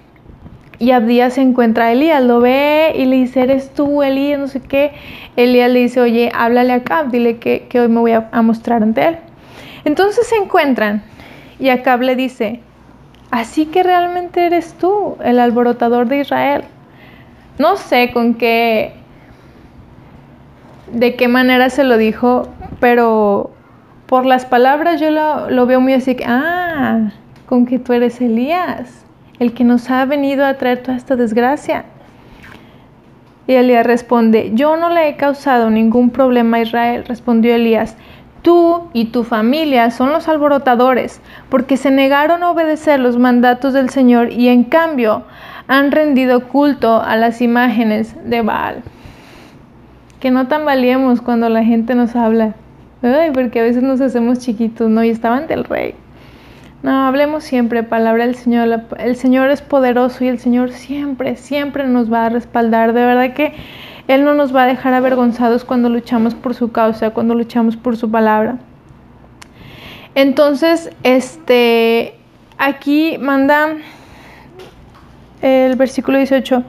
[0.80, 4.48] Y Abdías se encuentra a Elías, lo ve y le dice, eres tú, Elías, no
[4.48, 4.92] sé qué.
[5.36, 8.84] Elías le dice, oye, háblale a Acab, dile que, que hoy me voy a mostrar
[8.84, 9.18] ante él.
[9.88, 11.02] Entonces se encuentran
[11.60, 12.60] y Acab le dice,
[13.32, 16.64] así que realmente eres tú, el alborotador de Israel.
[17.58, 18.92] No sé con qué,
[20.92, 22.50] de qué manera se lo dijo,
[22.82, 23.52] pero
[24.08, 27.12] por las palabras yo lo, veo muy así, ah,
[27.46, 29.06] con que tú eres Elías,
[29.40, 31.86] el que nos ha venido a traer toda esta desgracia.
[33.48, 37.96] Y Elías responde, yo no le he causado ningún problema a Israel, respondió Elías,
[38.48, 43.90] Tú y tu familia son los alborotadores, porque se negaron a obedecer los mandatos del
[43.90, 45.24] Señor y en cambio
[45.68, 48.84] han rendido culto a las imágenes de Baal.
[50.22, 52.54] Que no tambaleemos cuando la gente nos habla,
[53.02, 55.04] Ay, porque a veces nos hacemos chiquitos, ¿no?
[55.04, 55.96] Y estaban del rey.
[56.84, 58.84] No, hablemos siempre palabra del Señor.
[58.98, 62.94] El Señor es poderoso y el Señor siempre, siempre nos va a respaldar.
[62.94, 63.56] De verdad que
[64.08, 67.98] él no nos va a dejar avergonzados cuando luchamos por su causa, cuando luchamos por
[67.98, 68.58] su palabra.
[70.16, 72.16] Entonces, este,
[72.58, 73.76] aquí manda
[75.42, 76.64] el versículo 18.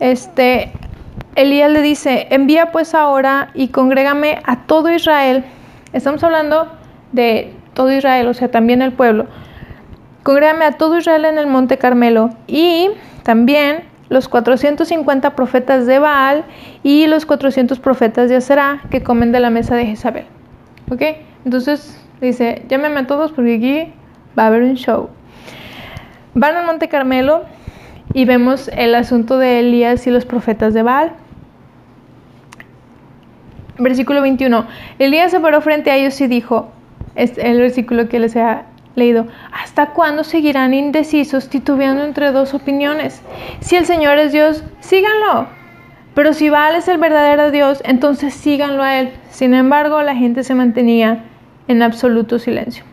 [0.00, 0.72] Este,
[1.34, 5.44] Elías le dice, envía pues ahora y congrégame a todo Israel.
[5.92, 6.72] Estamos hablando
[7.12, 9.26] de todo Israel, o sea, también el pueblo.
[10.22, 12.88] Congrégame a todo Israel en el monte Carmelo y
[13.24, 16.44] también los 450 profetas de Baal
[16.82, 20.26] y los 400 profetas de Aserá que comen de la mesa de Jezabel.
[20.90, 21.02] ¿Ok?
[21.44, 23.92] Entonces dice, llámeme a todos porque aquí
[24.38, 25.08] va a haber un show.
[26.34, 27.44] Van al Monte Carmelo
[28.14, 31.12] y vemos el asunto de Elías y los profetas de Baal.
[33.78, 34.66] Versículo 21.
[34.98, 36.70] Elías se paró frente a ellos y dijo,
[37.14, 43.22] es el versículo que les ha leído, ¿hasta cuándo seguirán indecisos titubeando entre dos opiniones?
[43.60, 45.46] Si el Señor es Dios, síganlo.
[46.14, 49.10] Pero si Baal es el verdadero Dios, entonces síganlo a él.
[49.30, 51.24] Sin embargo, la gente se mantenía
[51.68, 52.84] en absoluto silencio.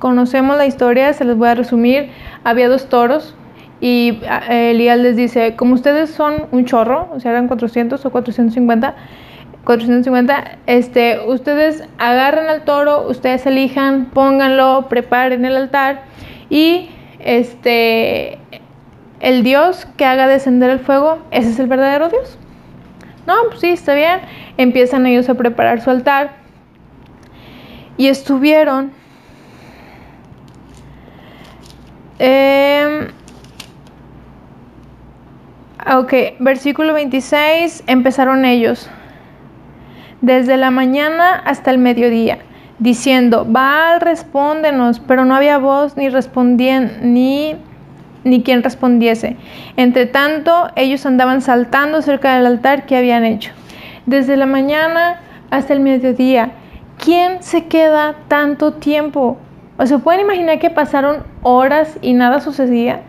[0.00, 2.10] Conocemos la historia, se les voy a resumir.
[2.42, 3.36] Había dos toros
[3.80, 8.10] y eh, Elías les dice, como ustedes son un chorro, o sea, eran 400 o
[8.10, 8.96] 450,
[9.64, 16.02] 450, este, ustedes agarran al toro, ustedes elijan, pónganlo, preparen el altar
[16.50, 18.38] y este
[19.20, 22.38] el Dios que haga descender el fuego, ese es el verdadero Dios.
[23.24, 24.20] No, pues sí, está bien.
[24.56, 26.32] Empiezan ellos a preparar su altar
[27.96, 28.90] y estuvieron
[32.18, 33.08] eh,
[35.94, 38.90] ok, versículo 26, empezaron ellos
[40.22, 42.38] desde la mañana hasta el mediodía,
[42.78, 47.56] diciendo, Baal, respóndenos, pero no había voz ni respondían, ni,
[48.24, 49.36] ni quien respondiese.
[49.76, 53.50] Entre tanto, ellos andaban saltando cerca del altar que habían hecho.
[54.06, 56.52] Desde la mañana hasta el mediodía,
[56.98, 59.38] ¿quién se queda tanto tiempo?
[59.76, 63.00] ¿O se pueden imaginar que pasaron horas y nada sucedía?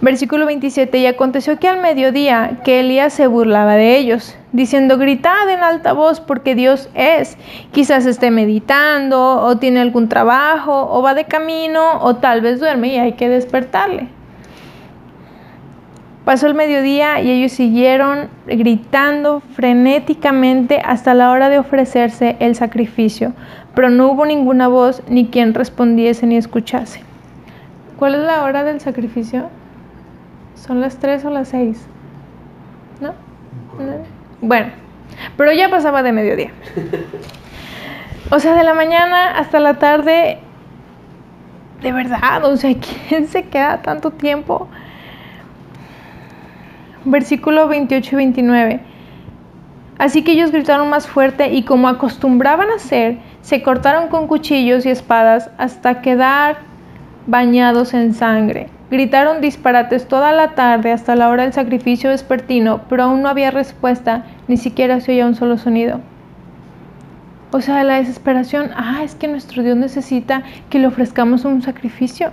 [0.00, 5.48] Versículo 27, y aconteció que al mediodía que Elías se burlaba de ellos, diciendo, gritad
[5.50, 7.36] en alta voz porque Dios es.
[7.72, 12.88] Quizás esté meditando o tiene algún trabajo o va de camino o tal vez duerme
[12.88, 14.08] y hay que despertarle.
[16.24, 23.32] Pasó el mediodía y ellos siguieron gritando frenéticamente hasta la hora de ofrecerse el sacrificio,
[23.74, 27.02] pero no hubo ninguna voz ni quien respondiese ni escuchase.
[27.98, 29.48] ¿Cuál es la hora del sacrificio?
[30.54, 31.84] ¿Son las 3 o las 6?
[33.00, 33.14] ¿No?
[34.42, 34.72] Bueno,
[35.36, 36.50] pero ya pasaba de mediodía.
[38.30, 40.38] O sea, de la mañana hasta la tarde,
[41.80, 42.74] de verdad, o sea,
[43.08, 44.68] ¿quién se queda tanto tiempo?
[47.04, 48.80] Versículo 28 y 29.
[49.98, 54.86] Así que ellos gritaron más fuerte y como acostumbraban a hacer, se cortaron con cuchillos
[54.86, 56.56] y espadas hasta quedar
[57.28, 58.68] bañados en sangre.
[58.92, 63.50] Gritaron disparates toda la tarde hasta la hora del sacrificio vespertino, pero aún no había
[63.50, 66.02] respuesta, ni siquiera se oía un solo sonido.
[67.52, 72.32] O sea, la desesperación, ah, es que nuestro Dios necesita que le ofrezcamos un sacrificio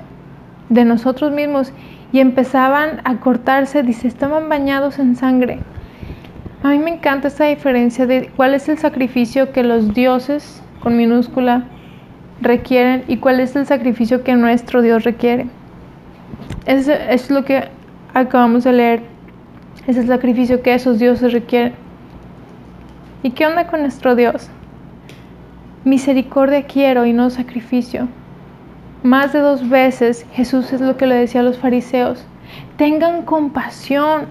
[0.67, 1.71] de nosotros mismos.
[2.11, 5.59] Y empezaban a cortarse, dice, estaban bañados en sangre.
[6.61, 10.97] A mí me encanta esta diferencia de cuál es el sacrificio que los dioses con
[10.97, 11.63] minúscula
[12.41, 15.47] requieren y cuál es el sacrificio que nuestro Dios requiere.
[16.65, 17.69] Es, es lo que
[18.13, 19.03] acabamos de leer.
[19.87, 21.73] Es el sacrificio que esos dioses requieren.
[23.23, 24.49] ¿Y qué onda con nuestro Dios?
[25.83, 28.07] Misericordia quiero y no sacrificio.
[29.03, 32.25] Más de dos veces Jesús es lo que le decía a los fariseos.
[32.77, 34.27] Tengan compasión,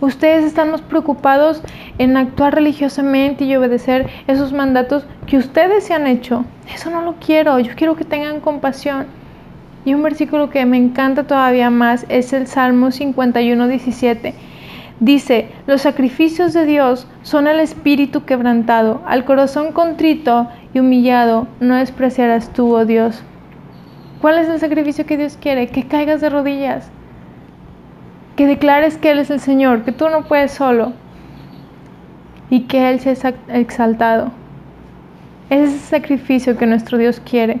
[0.00, 1.62] Ustedes están más preocupados
[1.98, 6.44] en actuar religiosamente y obedecer esos mandatos que ustedes se han hecho.
[6.74, 9.06] Eso no lo quiero, yo quiero que tengan compasión.
[9.84, 14.34] Y un versículo que me encanta todavía más es el Salmo 51, 17.
[15.00, 21.76] Dice, los sacrificios de Dios son el espíritu quebrantado, al corazón contrito y humillado no
[21.76, 23.22] despreciarás tú, oh Dios.
[24.20, 25.66] ¿Cuál es el sacrificio que Dios quiere?
[25.66, 26.90] Que caigas de rodillas,
[28.36, 30.92] que declares que Él es el Señor, que tú no puedes solo
[32.48, 34.30] y que Él sea exaltado.
[35.50, 37.58] Ese es el sacrificio que nuestro Dios quiere.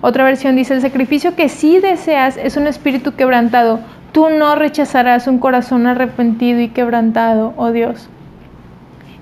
[0.00, 3.80] Otra versión dice, el sacrificio que sí deseas es un espíritu quebrantado.
[4.12, 8.08] Tú no rechazarás un corazón arrepentido y quebrantado, oh Dios.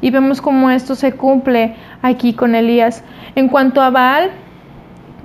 [0.03, 3.03] Y vemos cómo esto se cumple aquí con Elías.
[3.35, 4.31] En cuanto a Baal,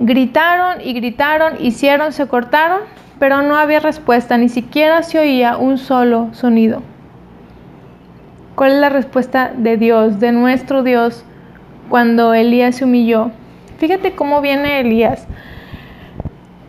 [0.00, 2.80] gritaron y gritaron, hicieron, se cortaron,
[3.18, 6.82] pero no había respuesta, ni siquiera se oía un solo sonido.
[8.54, 11.24] ¿Cuál es la respuesta de Dios, de nuestro Dios,
[11.90, 13.30] cuando Elías se humilló?
[13.82, 15.26] Fíjate cómo viene Elías.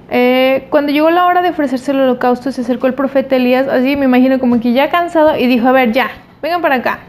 [0.10, 3.96] Eh, cuando llegó la hora de ofrecerse el holocausto, se acercó el profeta Elías, así
[3.96, 6.10] me imagino como que ya cansado, y dijo, a ver, ya,
[6.42, 7.02] vengan para acá.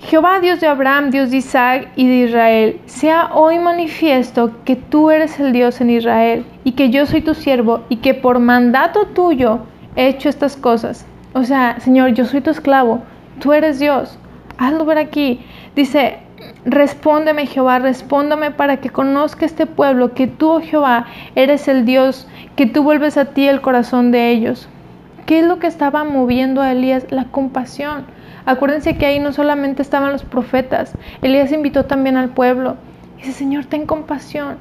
[0.00, 5.10] Jehová, Dios de Abraham, Dios de Isaac y de Israel, sea hoy manifiesto que tú
[5.10, 9.08] eres el Dios en Israel y que yo soy tu siervo y que por mandato
[9.08, 9.58] tuyo
[9.94, 11.04] he hecho estas cosas.
[11.34, 13.02] O sea, Señor, yo soy tu esclavo,
[13.40, 14.18] tú eres Dios,
[14.56, 15.40] hazlo ver aquí.
[15.76, 16.20] Dice,
[16.64, 22.28] respóndeme Jehová, respóndeme para que conozca este pueblo que tú, oh Jehová, eres el Dios,
[22.56, 24.68] que tú vuelves a ti el corazón de ellos.
[25.26, 27.06] ¿Qué es lo que estaba moviendo a Elías?
[27.10, 28.06] La compasión
[28.48, 32.76] Acuérdense que ahí no solamente estaban los profetas, Elías invitó también al pueblo.
[33.18, 34.56] Dice, Señor, ten compasión,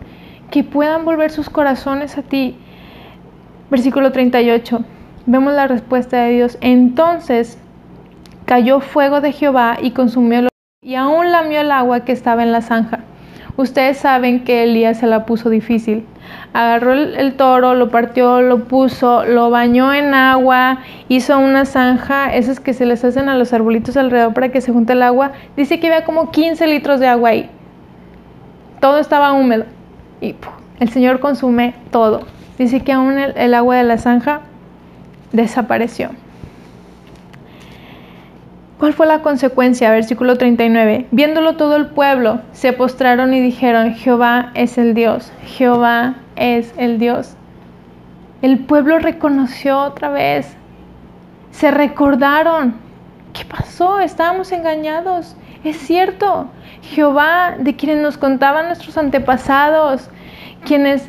[0.51, 2.57] que puedan volver sus corazones a ti.
[3.71, 4.83] Versículo 38.
[5.25, 6.57] Vemos la respuesta de Dios.
[6.59, 7.57] Entonces
[8.43, 10.49] cayó fuego de Jehová y consumió lo
[10.87, 12.99] y aún lamió el agua que estaba en la zanja.
[13.57, 16.05] Ustedes saben que Elías se la puso difícil.
[16.53, 20.77] Agarró el, toro, lo partió, lo puso, lo bañó en agua,
[21.09, 24.71] hizo una zanja, esas que se les hacen a los arbolitos alrededor para que se
[24.71, 25.33] junte el agua.
[25.57, 27.49] Dice que había como 15 litros de agua ahí.
[28.79, 29.65] Todo estaba húmedo.
[30.21, 30.35] Y
[30.79, 32.21] el Señor consume todo.
[32.57, 34.39] Dice que aún el agua de la zanja
[35.33, 36.11] desapareció.
[38.77, 39.89] ¿Cuál fue la consecuencia?
[39.89, 41.07] Versículo 39.
[41.09, 46.99] Viéndolo todo el pueblo, se postraron y dijeron, Jehová es el Dios, Jehová es el
[46.99, 47.35] Dios.
[48.43, 50.55] El pueblo reconoció otra vez,
[51.49, 52.75] se recordaron,
[53.33, 53.99] ¿qué pasó?
[53.99, 55.35] Estábamos engañados.
[55.63, 56.47] Es cierto,
[56.83, 60.11] Jehová, de quienes nos contaban nuestros antepasados,
[60.63, 61.03] quienes,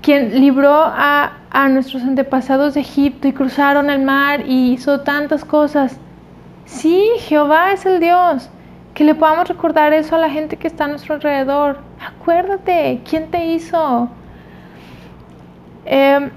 [0.00, 5.44] quien libró a, a nuestros antepasados de Egipto y cruzaron el mar y hizo tantas
[5.44, 5.98] cosas
[6.72, 8.48] Sí, Jehová es el Dios.
[8.94, 11.78] Que le podamos recordar eso a la gente que está a nuestro alrededor.
[12.00, 14.08] Acuérdate, ¿quién te hizo?
[15.84, 16.30] Em,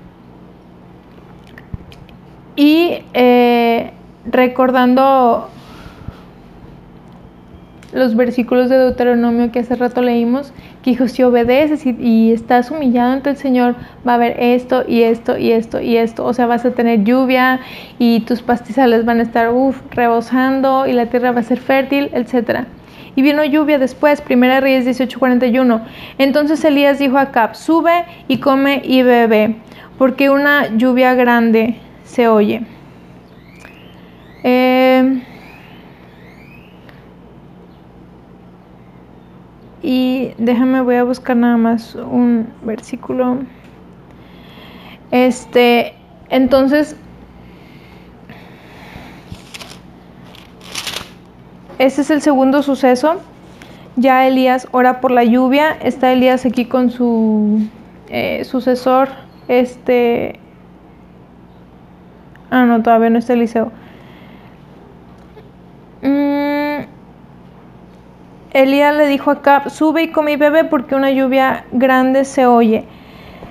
[2.55, 3.91] y eh,
[4.25, 5.49] recordando
[7.93, 10.53] los versículos de Deuteronomio que hace rato leímos,
[10.86, 13.75] que dijo, si obedeces y, estás humillado ante el Señor,
[14.07, 16.23] va a haber esto y esto y esto y esto.
[16.23, 17.59] O sea, vas a tener lluvia
[17.97, 22.11] y tus pastizales van a estar uf, rebosando y la tierra va a ser fértil,
[22.13, 22.65] etc.
[23.15, 25.81] Y vino lluvia después, Primera Reyes 18:41.
[26.19, 29.55] Entonces Elías dijo a Acab, sube y come y bebe.
[29.97, 32.61] porque una lluvia grande se oye.
[34.43, 35.19] Eh,
[39.86, 43.38] y déjame, voy a buscar nada más un versículo.
[45.11, 45.93] Este,
[46.29, 46.95] entonces,
[51.77, 53.21] ese es el segundo suceso.
[53.95, 55.73] Ya Elías ora por la lluvia.
[55.73, 57.67] Está Elías aquí con su
[58.09, 59.09] eh, sucesor.
[59.47, 60.39] Este.
[62.49, 63.71] Ah, no, todavía no está Eliseo.
[66.01, 66.34] Mm,
[68.56, 72.45] Elías le dijo a Cap, sube y come y bebe porque una lluvia grande se
[72.45, 72.86] oye.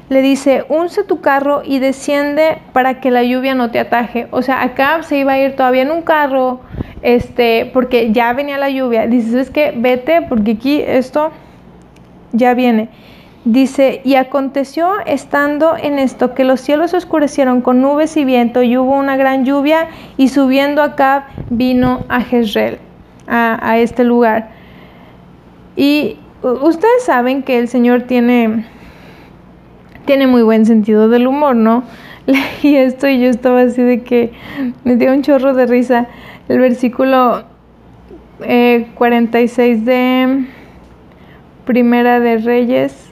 [0.08, 4.28] Le dice, unce tu carro y desciende para que la lluvia no te ataje.
[4.30, 6.60] O sea, Acab se iba a ir todavía en un carro,
[7.02, 9.06] este, porque ya venía la lluvia.
[9.06, 11.32] Dice, es que vete porque aquí esto
[12.32, 12.88] ya viene.
[13.44, 18.78] Dice, y aconteció estando en esto que los cielos oscurecieron con nubes y viento y
[18.78, 22.78] hubo una gran lluvia y subiendo acá vino a Jezreel,
[23.26, 24.63] a este lugar.
[25.76, 28.66] Y ustedes saben que el Señor tiene,
[30.04, 31.84] tiene muy buen sentido del humor, ¿no?
[32.26, 34.32] Leí esto y yo estaba así de que
[34.84, 36.08] me dio un chorro de risa.
[36.48, 37.44] El versículo
[38.40, 40.46] eh, 46 de
[41.64, 43.10] Primera de Reyes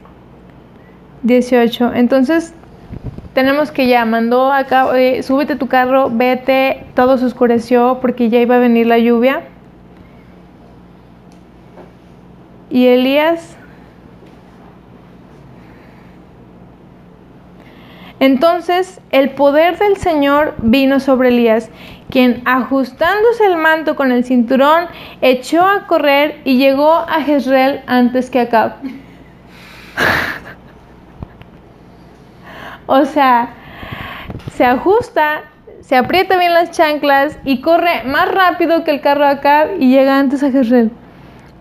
[1.23, 1.93] 18.
[1.95, 2.55] Entonces,
[3.33, 8.41] tenemos que ya mandó acá, eh, súbete tu carro, vete, todo se oscureció porque ya
[8.41, 9.43] iba a venir la lluvia.
[12.73, 13.57] Y Elías
[18.23, 21.71] Entonces el poder del Señor vino sobre Elías,
[22.09, 24.87] quien ajustándose el manto con el cinturón,
[25.21, 28.75] echó a correr y llegó a Jezreel antes que Acab.
[32.87, 33.55] O sea,
[34.55, 35.43] se ajusta,
[35.81, 40.19] se aprieta bien las chanclas y corre más rápido que el carro acá y llega
[40.19, 40.93] antes a Jezreel.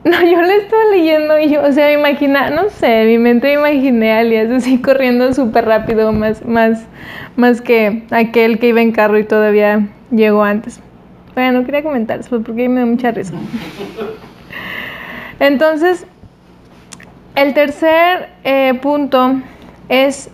[0.04, 3.74] No, yo le estaba leyendo y yo, o sea, imagina, no sé, mi mente me
[3.74, 6.88] imaginé a Alias así corriendo súper rápido, más, más,
[7.36, 10.80] más que aquel que iba en carro y todavía llegó antes.
[11.36, 13.34] Bueno, quería comentar eso porque me da mucha risa.
[15.40, 16.08] Entonces,
[17.36, 19.36] el tercer eh, punto
[19.88, 20.32] es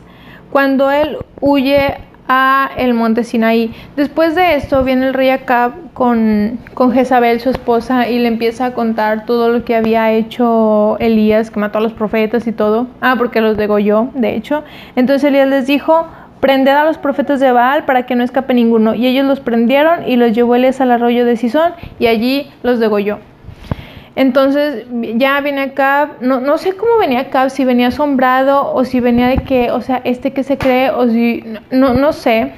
[0.50, 1.98] cuando él huye
[2.28, 3.74] a el monte Sinaí.
[3.96, 8.68] Después de esto viene el rey Acab con, con Jezabel, su esposa, y le empieza
[8.68, 12.88] a contar todo lo que había hecho Elías, que mató a los profetas y todo.
[13.02, 14.64] Ah, porque los degolló, de hecho.
[14.96, 16.08] Entonces Elías les dijo,
[16.40, 18.94] prended a los profetas de Baal para que no escape ninguno.
[18.94, 22.80] Y ellos los prendieron y los llevó Elías al arroyo de Sison y allí los
[22.80, 23.20] degolló.
[24.18, 29.00] Entonces ya viene acá, no, no sé cómo venía acá, si venía asombrado o si
[29.00, 32.54] venía de que, o sea, este que se cree, o si, no, no sé.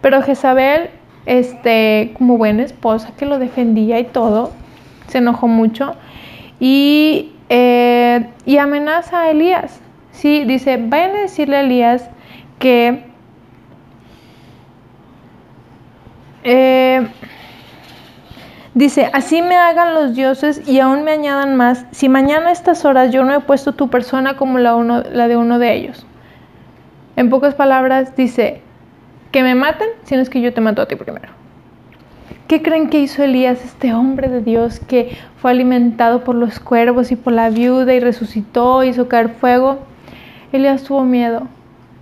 [0.00, 0.90] Pero Jezabel,
[1.26, 4.50] este, como buena esposa que lo defendía y todo,
[5.06, 5.94] se enojó mucho
[6.58, 9.80] y, eh, y amenaza a Elías.
[10.10, 12.10] Sí, dice, vayan a decirle a Elías
[12.58, 13.04] que...
[16.42, 17.06] Eh,
[18.74, 22.84] Dice, así me hagan los dioses y aún me añadan más, si mañana a estas
[22.84, 24.74] horas yo no he puesto tu persona como la,
[25.28, 26.06] de uno de ellos.
[27.16, 28.62] En pocas palabras, dice,
[29.32, 31.32] que me maten, si no es que yo te mato a ti primero.
[32.46, 37.10] ¿Qué creen que hizo Elías, este hombre de Dios que fue alimentado por los cuervos
[37.10, 39.80] y por la viuda y resucitó, hizo caer fuego?
[40.52, 41.48] Elías tuvo miedo,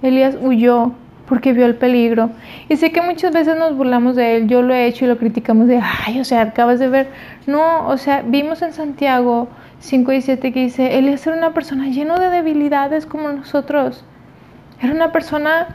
[0.03, 0.93] Elías huyó,
[1.29, 2.31] porque vio el peligro.
[2.69, 5.19] Y sé que muchas veces nos burlamos de él, yo lo he hecho y lo
[5.19, 7.09] criticamos de, ay, o sea, acabas de ver.
[7.47, 9.49] No, o sea, vimos en Santiago
[9.81, 14.05] 5 y 7 que dice, él era una persona lleno de debilidades como nosotros.
[14.81, 15.69] Era una persona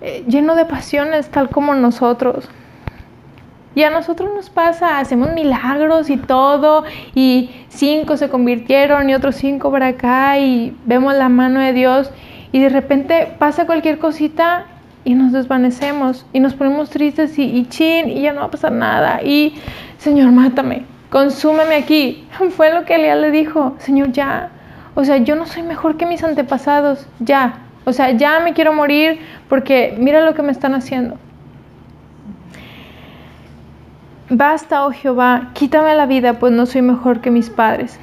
[0.00, 2.48] eh, lleno de pasiones tal como nosotros.
[3.74, 6.84] Y a nosotros nos pasa, hacemos milagros y todo,
[7.14, 12.10] y cinco se convirtieron y otros cinco para acá, y vemos la mano de Dios,
[12.52, 14.66] y de repente pasa cualquier cosita
[15.04, 18.72] y nos desvanecemos y nos ponemos tristes y, chin y ya no va a pasar
[18.72, 19.54] nada y
[19.98, 22.26] Señor, mátame, consúmeme aquí.
[22.56, 24.50] Fue lo que Elías le dijo, Señor, ya.
[24.94, 27.60] O sea, yo no soy mejor que mis antepasados, ya.
[27.84, 31.16] O sea, ya me quiero morir porque mira lo que me están haciendo.
[34.28, 38.00] Basta, oh Jehová, quítame la vida, pues no soy mejor que mis padres.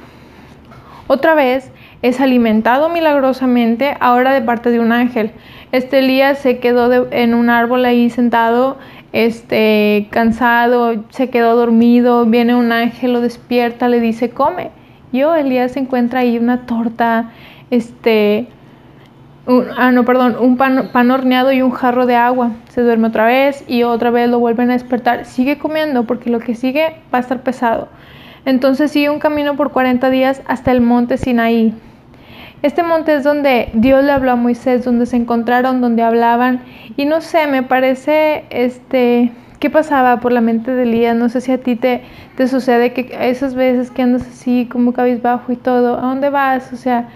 [1.06, 1.70] Otra vez
[2.02, 5.32] es alimentado milagrosamente, ahora de parte de un ángel.
[5.72, 8.78] Este Elías se quedó en un árbol ahí sentado,
[9.12, 14.70] este, cansado, se quedó dormido, viene un ángel, lo despierta, le dice, come.
[15.12, 17.30] Yo, Elías encuentra ahí una torta,
[17.70, 18.48] este,
[19.76, 22.52] ah, no, perdón, un pan, pan, horneado y un jarro de agua.
[22.68, 25.24] Se duerme otra vez y otra vez lo vuelven a despertar.
[25.24, 27.88] Sigue comiendo porque lo que sigue va a estar pesado.
[28.44, 31.74] Entonces sigue un camino por 40 días hasta el monte Sinaí.
[32.62, 36.62] Este monte es donde Dios le habló a Moisés, donde se encontraron, donde hablaban.
[36.96, 41.16] Y no sé, me parece, este, ¿qué pasaba por la mente de Elías?
[41.16, 42.02] No sé si a ti te,
[42.36, 46.70] te sucede que esas veces que andas así como cabizbajo y todo, ¿a dónde vas?
[46.74, 47.08] O sea,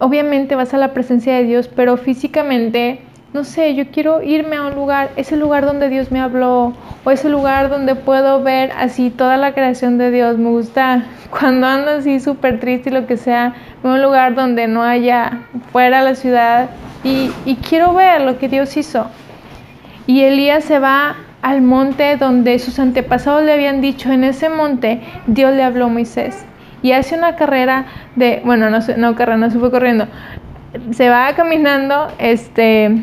[0.00, 3.00] obviamente vas a la presencia de Dios, pero físicamente,
[3.34, 6.72] no sé, yo quiero irme a un lugar, ese lugar donde Dios me habló,
[7.02, 10.38] o ese lugar donde puedo ver así toda la creación de Dios.
[10.38, 14.84] Me gusta cuando ando así súper triste y lo que sea, un lugar donde no
[14.84, 15.40] haya
[15.72, 16.70] fuera la ciudad
[17.02, 19.10] y, y quiero ver lo que Dios hizo.
[20.06, 25.00] Y Elías se va al monte donde sus antepasados le habían dicho, en ese monte
[25.26, 26.46] Dios le habló a Moisés.
[26.82, 30.06] Y hace una carrera de, bueno, no, no carrera, no se fue corriendo,
[30.92, 33.02] se va caminando este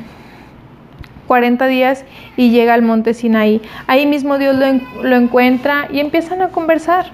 [1.32, 2.03] 40 días
[2.36, 3.61] y llega al monte Sinaí.
[3.88, 4.65] Ahí mismo Dios lo,
[5.01, 7.05] lo encuentra y empiezan a conversar.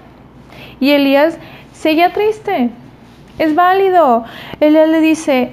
[0.79, 1.37] Y Elías
[1.71, 2.71] seguía triste,
[3.37, 4.25] es válido.
[4.59, 5.51] Él le dice,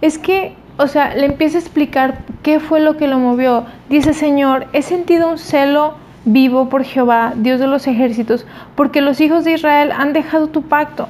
[0.00, 3.66] es que, o sea, le empieza a explicar qué fue lo que lo movió.
[3.90, 8.46] Dice, Señor, he sentido un celo vivo por Jehová, Dios de los ejércitos,
[8.76, 11.06] porque los hijos de Israel han dejado tu pacto,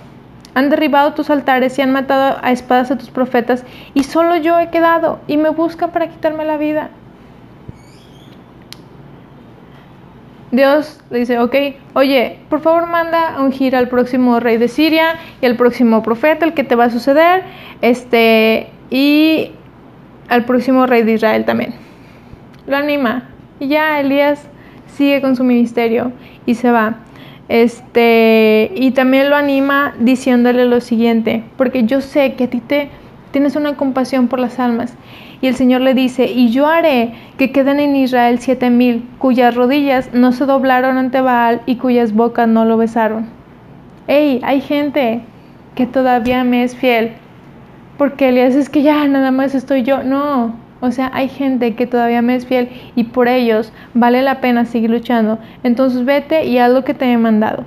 [0.57, 4.59] han derribado tus altares y han matado a espadas a tus profetas, y solo yo
[4.59, 6.89] he quedado, y me buscan para quitarme la vida.
[10.53, 11.55] Dios le dice, ok,
[11.93, 16.47] oye, por favor manda a ungir al próximo rey de Siria y al próximo profeta,
[16.47, 17.43] el que te va a suceder,
[17.83, 19.51] este, y
[20.31, 21.75] al próximo rey de Israel también.
[22.67, 23.25] Lo anima.
[23.61, 24.49] Y ya Elías
[24.87, 26.13] sigue con su ministerio
[26.47, 26.97] y se va.
[27.49, 32.89] Este, y también lo anima diciéndole lo siguiente, porque yo sé que a ti te
[33.31, 34.95] tienes una compasión por las almas
[35.41, 39.55] y el Señor le dice, y yo haré que queden en Israel siete mil, cuyas
[39.55, 43.27] rodillas no se doblaron ante Baal y cuyas bocas no lo besaron.
[44.09, 45.21] Hey, hay gente
[45.75, 47.13] que todavía me es fiel.
[47.99, 50.03] Porque Elías es que ya nada más estoy yo.
[50.03, 54.41] No, o sea, hay gente que todavía me es fiel y por ellos vale la
[54.41, 55.39] pena seguir luchando.
[55.63, 57.65] Entonces vete y haz lo que te he mandado.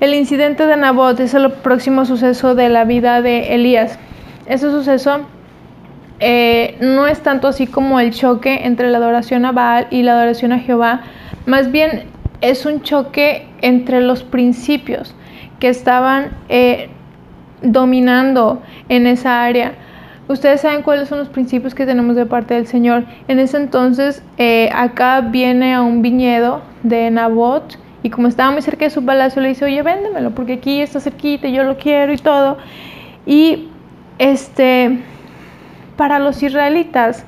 [0.00, 3.98] El incidente de Nabot es el próximo suceso de la vida de Elías.
[4.46, 5.20] Ese suceso
[6.20, 10.12] eh, no es tanto así como el choque entre la adoración a Baal y la
[10.12, 11.02] adoración a Jehová,
[11.46, 12.04] más bien
[12.40, 15.14] es un choque entre los principios
[15.60, 16.88] que estaban eh,
[17.62, 19.74] dominando en esa área.
[20.28, 23.04] Ustedes saben cuáles son los principios que tenemos de parte del Señor.
[23.28, 28.62] En ese entonces, eh, acá viene a un viñedo de Nabot y como estaba muy
[28.62, 32.12] cerca de su palacio, le dice, oye, véndemelo porque aquí está cerquita yo lo quiero
[32.12, 32.58] y todo.
[33.24, 33.68] Y
[34.18, 34.98] este
[35.96, 37.24] para los israelitas,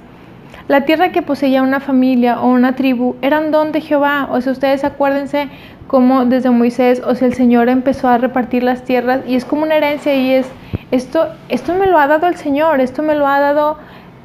[0.68, 4.28] la tierra que poseía una familia o una tribu eran don de Jehová.
[4.30, 5.48] O sea, ustedes acuérdense
[5.90, 9.64] cómo desde Moisés, o sea, el Señor empezó a repartir las tierras y es como
[9.64, 10.48] una herencia y es,
[10.92, 13.76] esto, esto me lo ha dado el Señor, esto me lo ha dado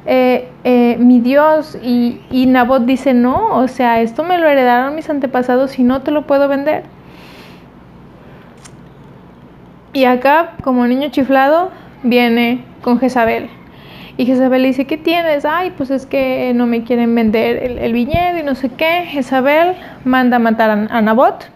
[0.06, 1.76] eh, eh, mi Dios.
[1.82, 6.02] Y, y Nabot dice, no, o sea, esto me lo heredaron mis antepasados y no
[6.02, 6.84] te lo puedo vender.
[9.92, 11.72] Y acá, como niño chiflado,
[12.04, 13.50] viene con Jezabel.
[14.16, 15.44] Y Jezabel le dice, ¿qué tienes?
[15.44, 19.04] Ay, pues es que no me quieren vender el, viñedo y no sé qué.
[19.08, 21.55] Jezabel manda a matar a, Nabot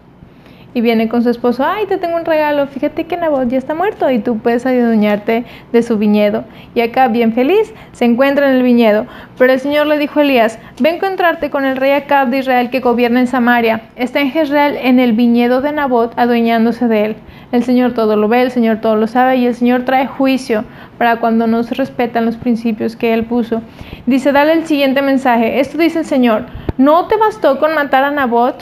[0.74, 3.74] y viene con su esposo, ay, te tengo un regalo, fíjate que Nabot ya está
[3.74, 6.44] muerto y tú puedes adueñarte de su viñedo.
[6.74, 9.06] Y acá, bien feliz, se encuentra en el viñedo.
[9.38, 12.38] Pero el Señor le dijo a Elías, ve a encontrarte con el rey Acab de
[12.38, 13.82] Israel que gobierna en Samaria.
[13.96, 17.16] Está en Jezreel en el viñedo de Nabot, adueñándose de él.
[17.52, 20.64] El Señor todo lo ve, el Señor todo lo sabe y el Señor trae juicio
[20.98, 23.60] para cuando no se respetan los principios que Él puso.
[24.06, 25.58] Dice, dale el siguiente mensaje.
[25.58, 26.46] Esto dice el Señor,
[26.78, 28.54] ¿no te bastó con matar a Nabot?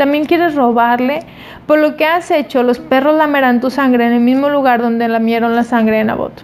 [0.00, 1.20] ¿También quieres robarle?
[1.66, 5.06] Por lo que has hecho, los perros lamerán tu sangre en el mismo lugar donde
[5.08, 6.42] lamieron la sangre de Nabot.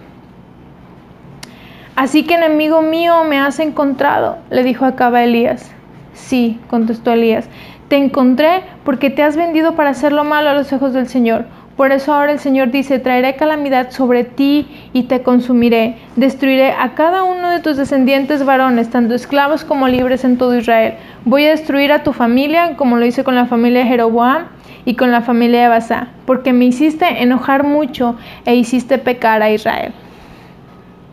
[1.94, 5.70] Así que enemigo mío me has encontrado, le dijo Acaba Elías.
[6.12, 7.48] Sí, contestó Elías,
[7.88, 11.46] te encontré porque te has vendido para hacer lo malo a los ojos del Señor.
[11.76, 15.96] Por eso ahora el Señor dice, traeré calamidad sobre ti y te consumiré.
[16.16, 20.94] Destruiré a cada uno de tus descendientes varones, tanto esclavos como libres en todo Israel.
[21.26, 24.46] Voy a destruir a tu familia, como lo hice con la familia de Jeroboam
[24.86, 28.16] y con la familia de Basá, porque me hiciste enojar mucho
[28.46, 29.92] e hiciste pecar a Israel.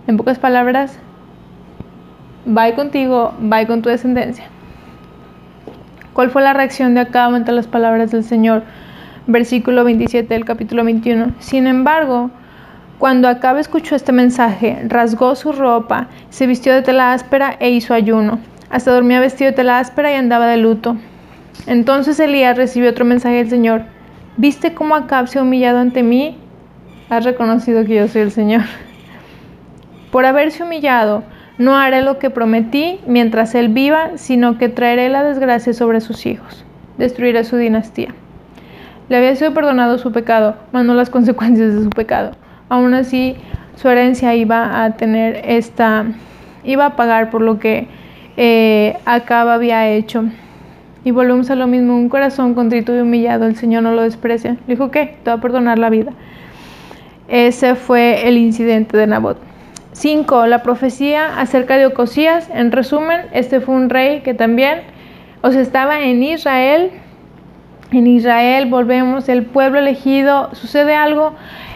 [0.08, 0.98] En pocas palabras,
[2.48, 4.46] va contigo, va con tu descendencia.
[6.14, 8.64] ¿Cuál fue la reacción de Acab ante las palabras del Señor?
[9.28, 11.34] Versículo 27 del capítulo 21.
[11.40, 12.30] Sin embargo,
[13.00, 17.94] Cuando Acabe escuchó este mensaje, rasgó su ropa, se vistió de tela áspera e hizo
[17.94, 18.40] ayuno.
[18.70, 20.96] Hasta dormía vestido de tela áspera y andaba de luto.
[21.68, 23.84] Entonces Elías recibió otro mensaje del Señor.
[24.38, 26.38] ¿Viste cómo Acab se ha humillado ante mí?
[27.10, 28.64] Has reconocido que yo soy el Señor.
[30.12, 31.24] Por haberse humillado,
[31.58, 36.26] no haré lo que prometí mientras él viva, sino que traeré la desgracia sobre sus
[36.26, 36.64] hijos.
[36.98, 38.16] Destruiré su dinastía.
[39.10, 42.32] Le había sido perdonado su pecado, mas no las consecuencias de su pecado.
[42.70, 43.36] Aún así,
[43.76, 46.06] su herencia iba a tener esta,
[46.64, 47.88] iba a pagar por lo que
[48.38, 50.26] eh, había hecho.
[51.06, 54.52] Y volvemos a lo mismo, un corazón contrito y humillado, el Señor no lo desprecia.
[54.68, 55.18] Le dijo, ¿qué?
[55.24, 56.14] Te va a perdonar la vida.
[57.28, 59.38] Ese fue el incidente de Nabot.
[59.92, 60.48] 5.
[60.48, 62.50] La profecía acerca de Ocosías.
[62.54, 64.82] En resumen, este fue un rey que también,
[65.42, 66.92] o estaba en Israel.
[67.94, 71.34] En Israel volvemos, el pueblo elegido, sucede algo.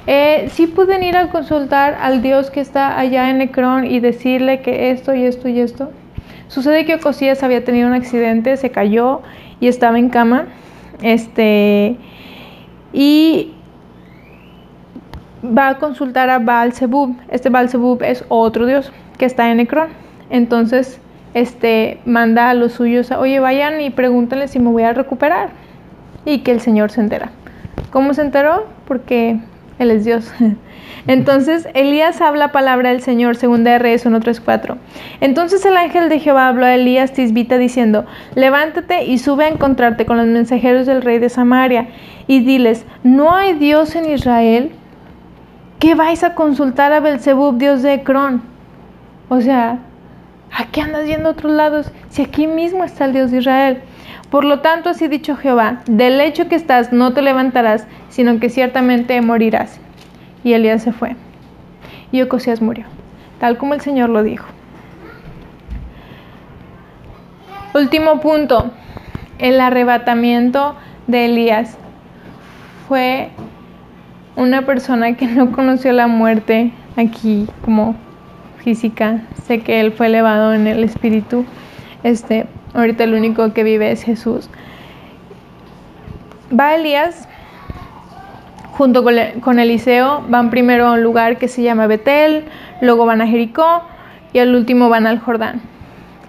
[0.07, 4.89] Eh, pueden ir a consultar al Dios que está allá en Ecrón y decirle que
[4.89, 5.91] esto y esto y esto.
[6.47, 9.21] Sucede que Ocosías había tenido un accidente, se cayó
[9.59, 10.47] y estaba en cama.
[11.03, 11.97] Este,
[12.93, 13.53] y
[15.45, 17.15] va a consultar a Baal Zebub.
[17.29, 19.89] Este Baal Zebub es otro dios que está en Ecrón.
[20.31, 20.99] Entonces,
[21.35, 25.66] este manda a los suyos, oye, vayan y pregúntenle si me voy a recuperar.
[26.27, 27.31] Y que el Señor se entera.
[27.89, 28.67] ¿Cómo se enteró?
[28.85, 29.39] Porque
[29.79, 30.29] Él es Dios.
[31.07, 34.75] Entonces Elías habla palabra del Señor, segunda de Reyes 1.3.4.
[35.21, 38.05] Entonces el ángel de Jehová habló a Elías Tisbita diciendo,
[38.35, 41.87] levántate y sube a encontrarte con los mensajeros del rey de Samaria
[42.27, 44.73] y diles, ¿no hay Dios en Israel?
[45.79, 48.41] ¿Qué vais a consultar a Belzebub, dios de Ecrón?
[49.29, 49.79] O sea,
[50.51, 53.81] ¿a qué andas yendo a otros lados si aquí mismo está el Dios de Israel?
[54.29, 58.49] Por lo tanto, así dicho Jehová, del hecho que estás no te levantarás, sino que
[58.49, 59.79] ciertamente morirás.
[60.43, 61.15] Y Elías se fue.
[62.11, 62.85] Y Ocosías murió,
[63.39, 64.47] tal como el Señor lo dijo.
[67.73, 68.71] Último punto,
[69.39, 70.75] el arrebatamiento
[71.07, 71.77] de Elías.
[72.87, 73.29] Fue
[74.35, 77.95] una persona que no conoció la muerte aquí como
[78.63, 79.21] física.
[79.43, 81.45] Sé que él fue elevado en el espíritu.
[82.03, 82.47] Este,
[82.77, 84.49] ahorita el único que vive es Jesús.
[86.57, 87.27] Va Elías
[88.77, 92.45] junto con Eliseo, van primero a un lugar que se llama Betel,
[92.79, 93.81] luego van a Jericó
[94.33, 95.61] y al último van al Jordán.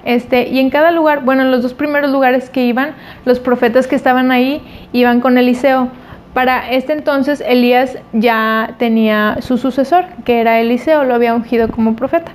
[0.04, 2.94] Este, y en cada lugar, bueno, en los dos primeros lugares que iban,
[3.26, 5.88] los profetas que estaban ahí iban con Eliseo.
[6.32, 11.96] Para este entonces Elías ya tenía su sucesor, que era Eliseo, lo había ungido como
[11.96, 12.32] profeta.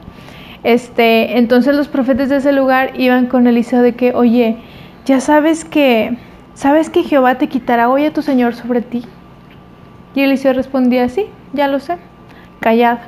[0.64, 4.58] Este, entonces los profetas de ese lugar iban con Eliseo de que, oye,
[5.06, 6.18] ya sabes que,
[6.54, 9.04] sabes que Jehová te quitará hoy a tu Señor sobre ti.
[10.16, 11.98] Y Eliseo respondía, sí, ya lo sé,
[12.60, 13.00] callado.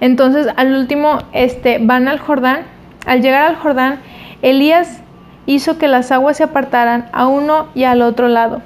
[0.00, 2.62] Entonces, al último, este, van al Jordán.
[3.06, 4.00] Al llegar al Jordán,
[4.42, 5.00] Elías
[5.46, 8.62] hizo que las aguas se apartaran a uno y al otro lado.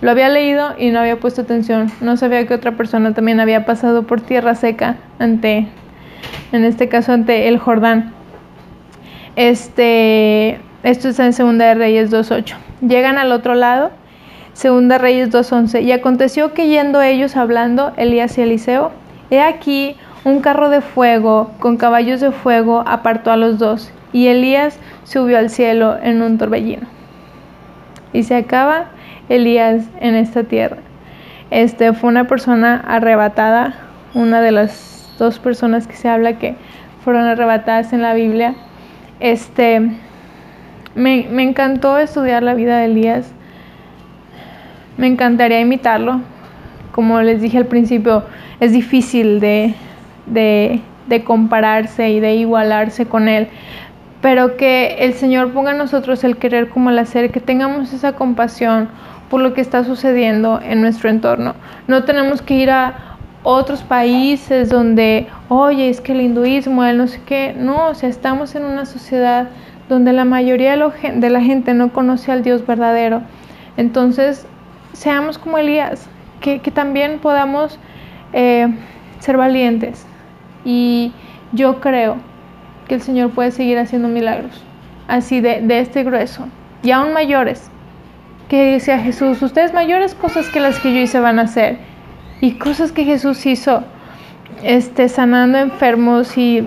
[0.00, 1.90] Lo había leído y no había puesto atención.
[2.00, 5.68] No sabía que otra persona también había pasado por tierra seca ante,
[6.52, 8.12] en este caso, ante el Jordán.
[9.36, 12.54] Este, esto está en Segunda de Reyes 2.8.
[12.80, 13.90] Llegan al otro lado
[14.54, 15.82] Segunda Reyes 2.11.
[15.82, 18.92] Y aconteció que yendo ellos hablando, Elías y Eliseo,
[19.30, 24.28] he aquí un carro de fuego con caballos de fuego apartó a los dos, y
[24.28, 26.86] Elías subió al cielo en un torbellino.
[28.12, 28.86] Y se acaba
[29.28, 30.78] Elías en esta tierra.
[31.50, 33.74] Este fue una persona arrebatada,
[34.14, 36.56] una de las dos personas que se habla que
[37.04, 38.54] fueron arrebatadas en la Biblia.
[39.20, 39.80] Este
[40.94, 43.32] me, me encantó estudiar la vida de Elías
[44.96, 46.20] me encantaría imitarlo.
[46.92, 48.22] Como les dije al principio,
[48.60, 49.74] es difícil de,
[50.26, 53.48] de, de compararse y de igualarse con él
[54.24, 58.14] pero que el Señor ponga en nosotros el querer como el hacer, que tengamos esa
[58.14, 58.88] compasión
[59.28, 61.54] por lo que está sucediendo en nuestro entorno.
[61.88, 63.13] No tenemos que ir a
[63.44, 68.08] otros países donde, oye, es que el hinduismo, el no sé qué, no, o sea,
[68.08, 69.48] estamos en una sociedad
[69.88, 73.22] donde la mayoría de la gente no conoce al Dios verdadero.
[73.76, 74.46] Entonces,
[74.94, 76.08] seamos como Elías,
[76.40, 77.78] que, también podamos
[78.32, 78.66] eh,
[79.20, 80.06] ser valientes.
[80.64, 81.12] Y
[81.52, 82.16] yo creo
[82.88, 84.62] que el Señor puede seguir haciendo milagros,
[85.06, 86.48] así de, de este grueso,
[86.82, 87.70] y aún mayores.
[88.48, 91.78] Que dice a Jesús, ustedes mayores cosas que las que yo hice van a hacer.
[92.44, 93.82] Y cosas que Jesús hizo,
[94.62, 96.62] este, sanando enfermos y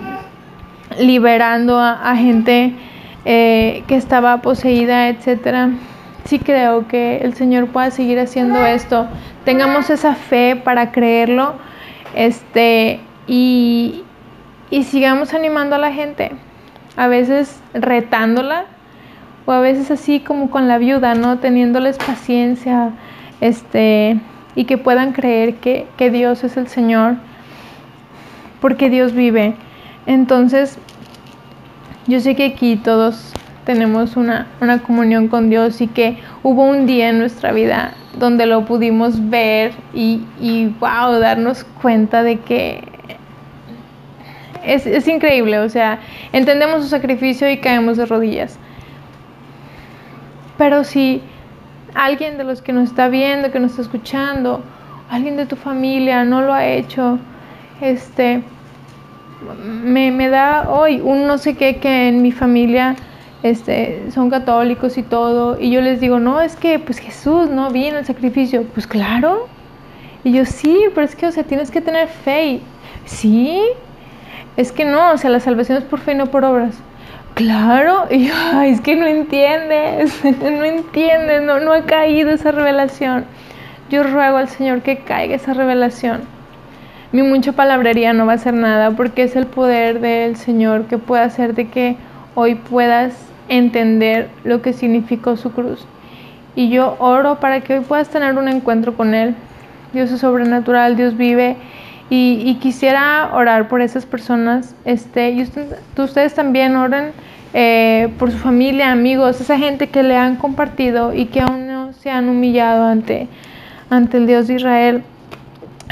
[0.97, 2.73] liberando a, gente
[3.25, 5.69] eh, que estaba poseída, etcétera
[6.25, 9.07] sí creo que el Señor pueda seguir haciendo esto.
[9.45, 11.53] Tengamos esa fe para creerlo.
[12.15, 14.03] Este, y,
[14.71, 16.31] y sigamos animando a la gente,
[16.95, 18.65] a veces retándola
[19.45, 21.37] o a veces así como con la viuda, ¿no?
[21.37, 22.91] Teniéndoles paciencia,
[23.39, 24.19] este,
[24.57, 27.17] y que puedan creer que, que Dios es el Señor,
[28.59, 29.53] porque Dios vive.
[30.07, 30.79] Entonces,
[32.07, 33.33] yo sé que aquí todos
[33.65, 38.47] tenemos una, una, comunión con Dios y que hubo un día en nuestra vida donde
[38.47, 42.83] lo pudimos ver y, y wow, darnos cuenta de que
[44.63, 45.99] es, es, increíble, o sea,
[46.33, 48.57] entendemos su sacrificio y caemos de rodillas.
[50.57, 51.21] Pero si
[51.97, 54.61] alguien de los que nos está viendo, que nos está escuchando,
[55.09, 57.17] alguien de tu familia no lo ha hecho,
[57.81, 58.43] este,
[59.83, 62.95] me, me da hoy un no sé qué que en mi familia
[63.41, 67.71] este, son católicos y todo, y yo les digo, no, es que pues Jesús no
[67.71, 69.47] vino el sacrificio, pues claro,
[70.23, 72.59] y yo sí, pero es que, o sea, tienes que tener fe,
[73.05, 73.59] sí,
[74.55, 76.75] es que no, o sea, la salvación es por fe y no por obras.
[77.37, 82.49] Claro, y yo, Ay, es que no entiendes, no entiendes, no, no ha caído esa
[82.49, 83.25] revelación.
[83.91, 86.21] Yo ruego al Señor que caiga esa revelación.
[87.11, 90.97] Mi mucha palabrería no va a hacer nada porque es el poder del Señor que
[90.97, 91.95] puede hacer de que
[92.33, 93.13] hoy puedas
[93.49, 95.85] entender lo que significó su cruz.
[96.55, 99.35] Y yo oro para que hoy puedas tener un encuentro con Él.
[99.93, 101.55] Dios es sobrenatural, Dios vive
[102.09, 104.73] y, quisiera orar por esas personas.
[104.85, 107.11] Este, y ustedes también oren
[107.53, 111.93] eh, por su familia, amigos, esa gente que le han compartido y que aún no
[111.93, 113.27] se han humillado ante,
[113.89, 115.03] ante el Dios de Israel.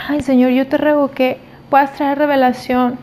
[0.07, 1.37] Ay, Señor, yo te ruego que
[1.69, 2.97] puedas traer revelación,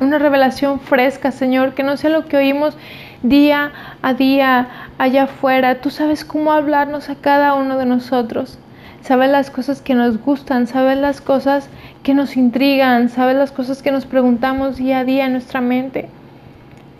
[0.00, 2.76] una revelación fresca, Señor, que no sea lo que oímos
[3.22, 5.80] día a día allá afuera.
[5.80, 8.58] Tú sabes cómo hablarnos a cada uno de nosotros.
[9.00, 11.68] Sabes las cosas que nos gustan, sabes las cosas
[12.02, 16.08] que nos intrigan, sabes las cosas que nos preguntamos día a día en nuestra mente.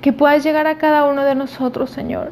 [0.04, 2.30] Que puedas llegar a cada uno de nosotros, Señor.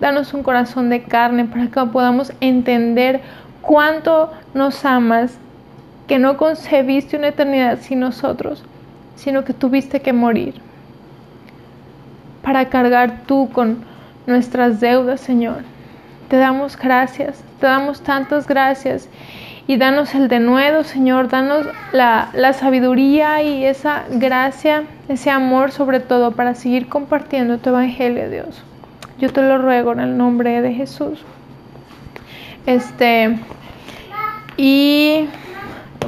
[0.00, 3.20] Danos un corazón de carne para que podamos entender
[3.62, 5.38] cuánto nos amas,
[6.08, 8.64] que no concebiste una eternidad sin nosotros,
[9.14, 10.54] sino que tuviste que morir
[12.42, 13.84] para cargar tú con
[14.26, 15.58] nuestras deudas, Señor.
[16.28, 19.08] Te damos gracias, te damos tantas gracias
[19.66, 26.32] y danos el denuedo, Señor, danos la, sabiduría y esa gracia, ese amor sobre todo
[26.32, 28.62] para seguir compartiendo tu evangelio, Dios.
[29.18, 31.24] Yo te lo ruego en el nombre de Jesús.
[32.66, 33.38] Este,
[34.56, 35.28] y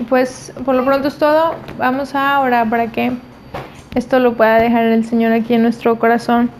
[0.08, 1.54] pues por lo pronto es todo.
[1.78, 3.12] Vamos a orar para que
[3.94, 6.50] esto lo pueda dejar el Señor aquí en nuestro corazón.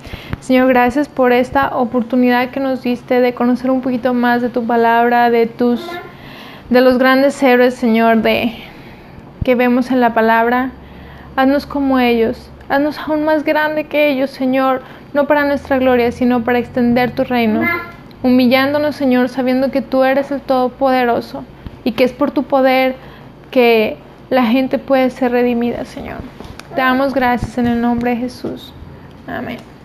[0.41, 4.65] Señor, gracias por esta oportunidad que nos diste de conocer un poquito más de tu
[4.67, 5.87] palabra, de tus
[6.71, 8.53] de los grandes héroes, Señor, de
[9.45, 10.71] que vemos en la palabra.
[11.37, 16.43] Haznos como ellos, haznos aún más grande que ellos, Señor, no para nuestra gloria, sino
[16.45, 17.63] para extender tu reino.
[18.23, 21.45] Humillándonos, Señor, sabiendo que tú eres el Todopoderoso
[21.85, 22.97] y que es por tu poder
[23.51, 23.97] que
[24.31, 26.19] la gente puede ser redimida, Señor.
[26.75, 28.73] Te damos gracias en el nombre de Jesús.
[29.27, 29.76] Amén.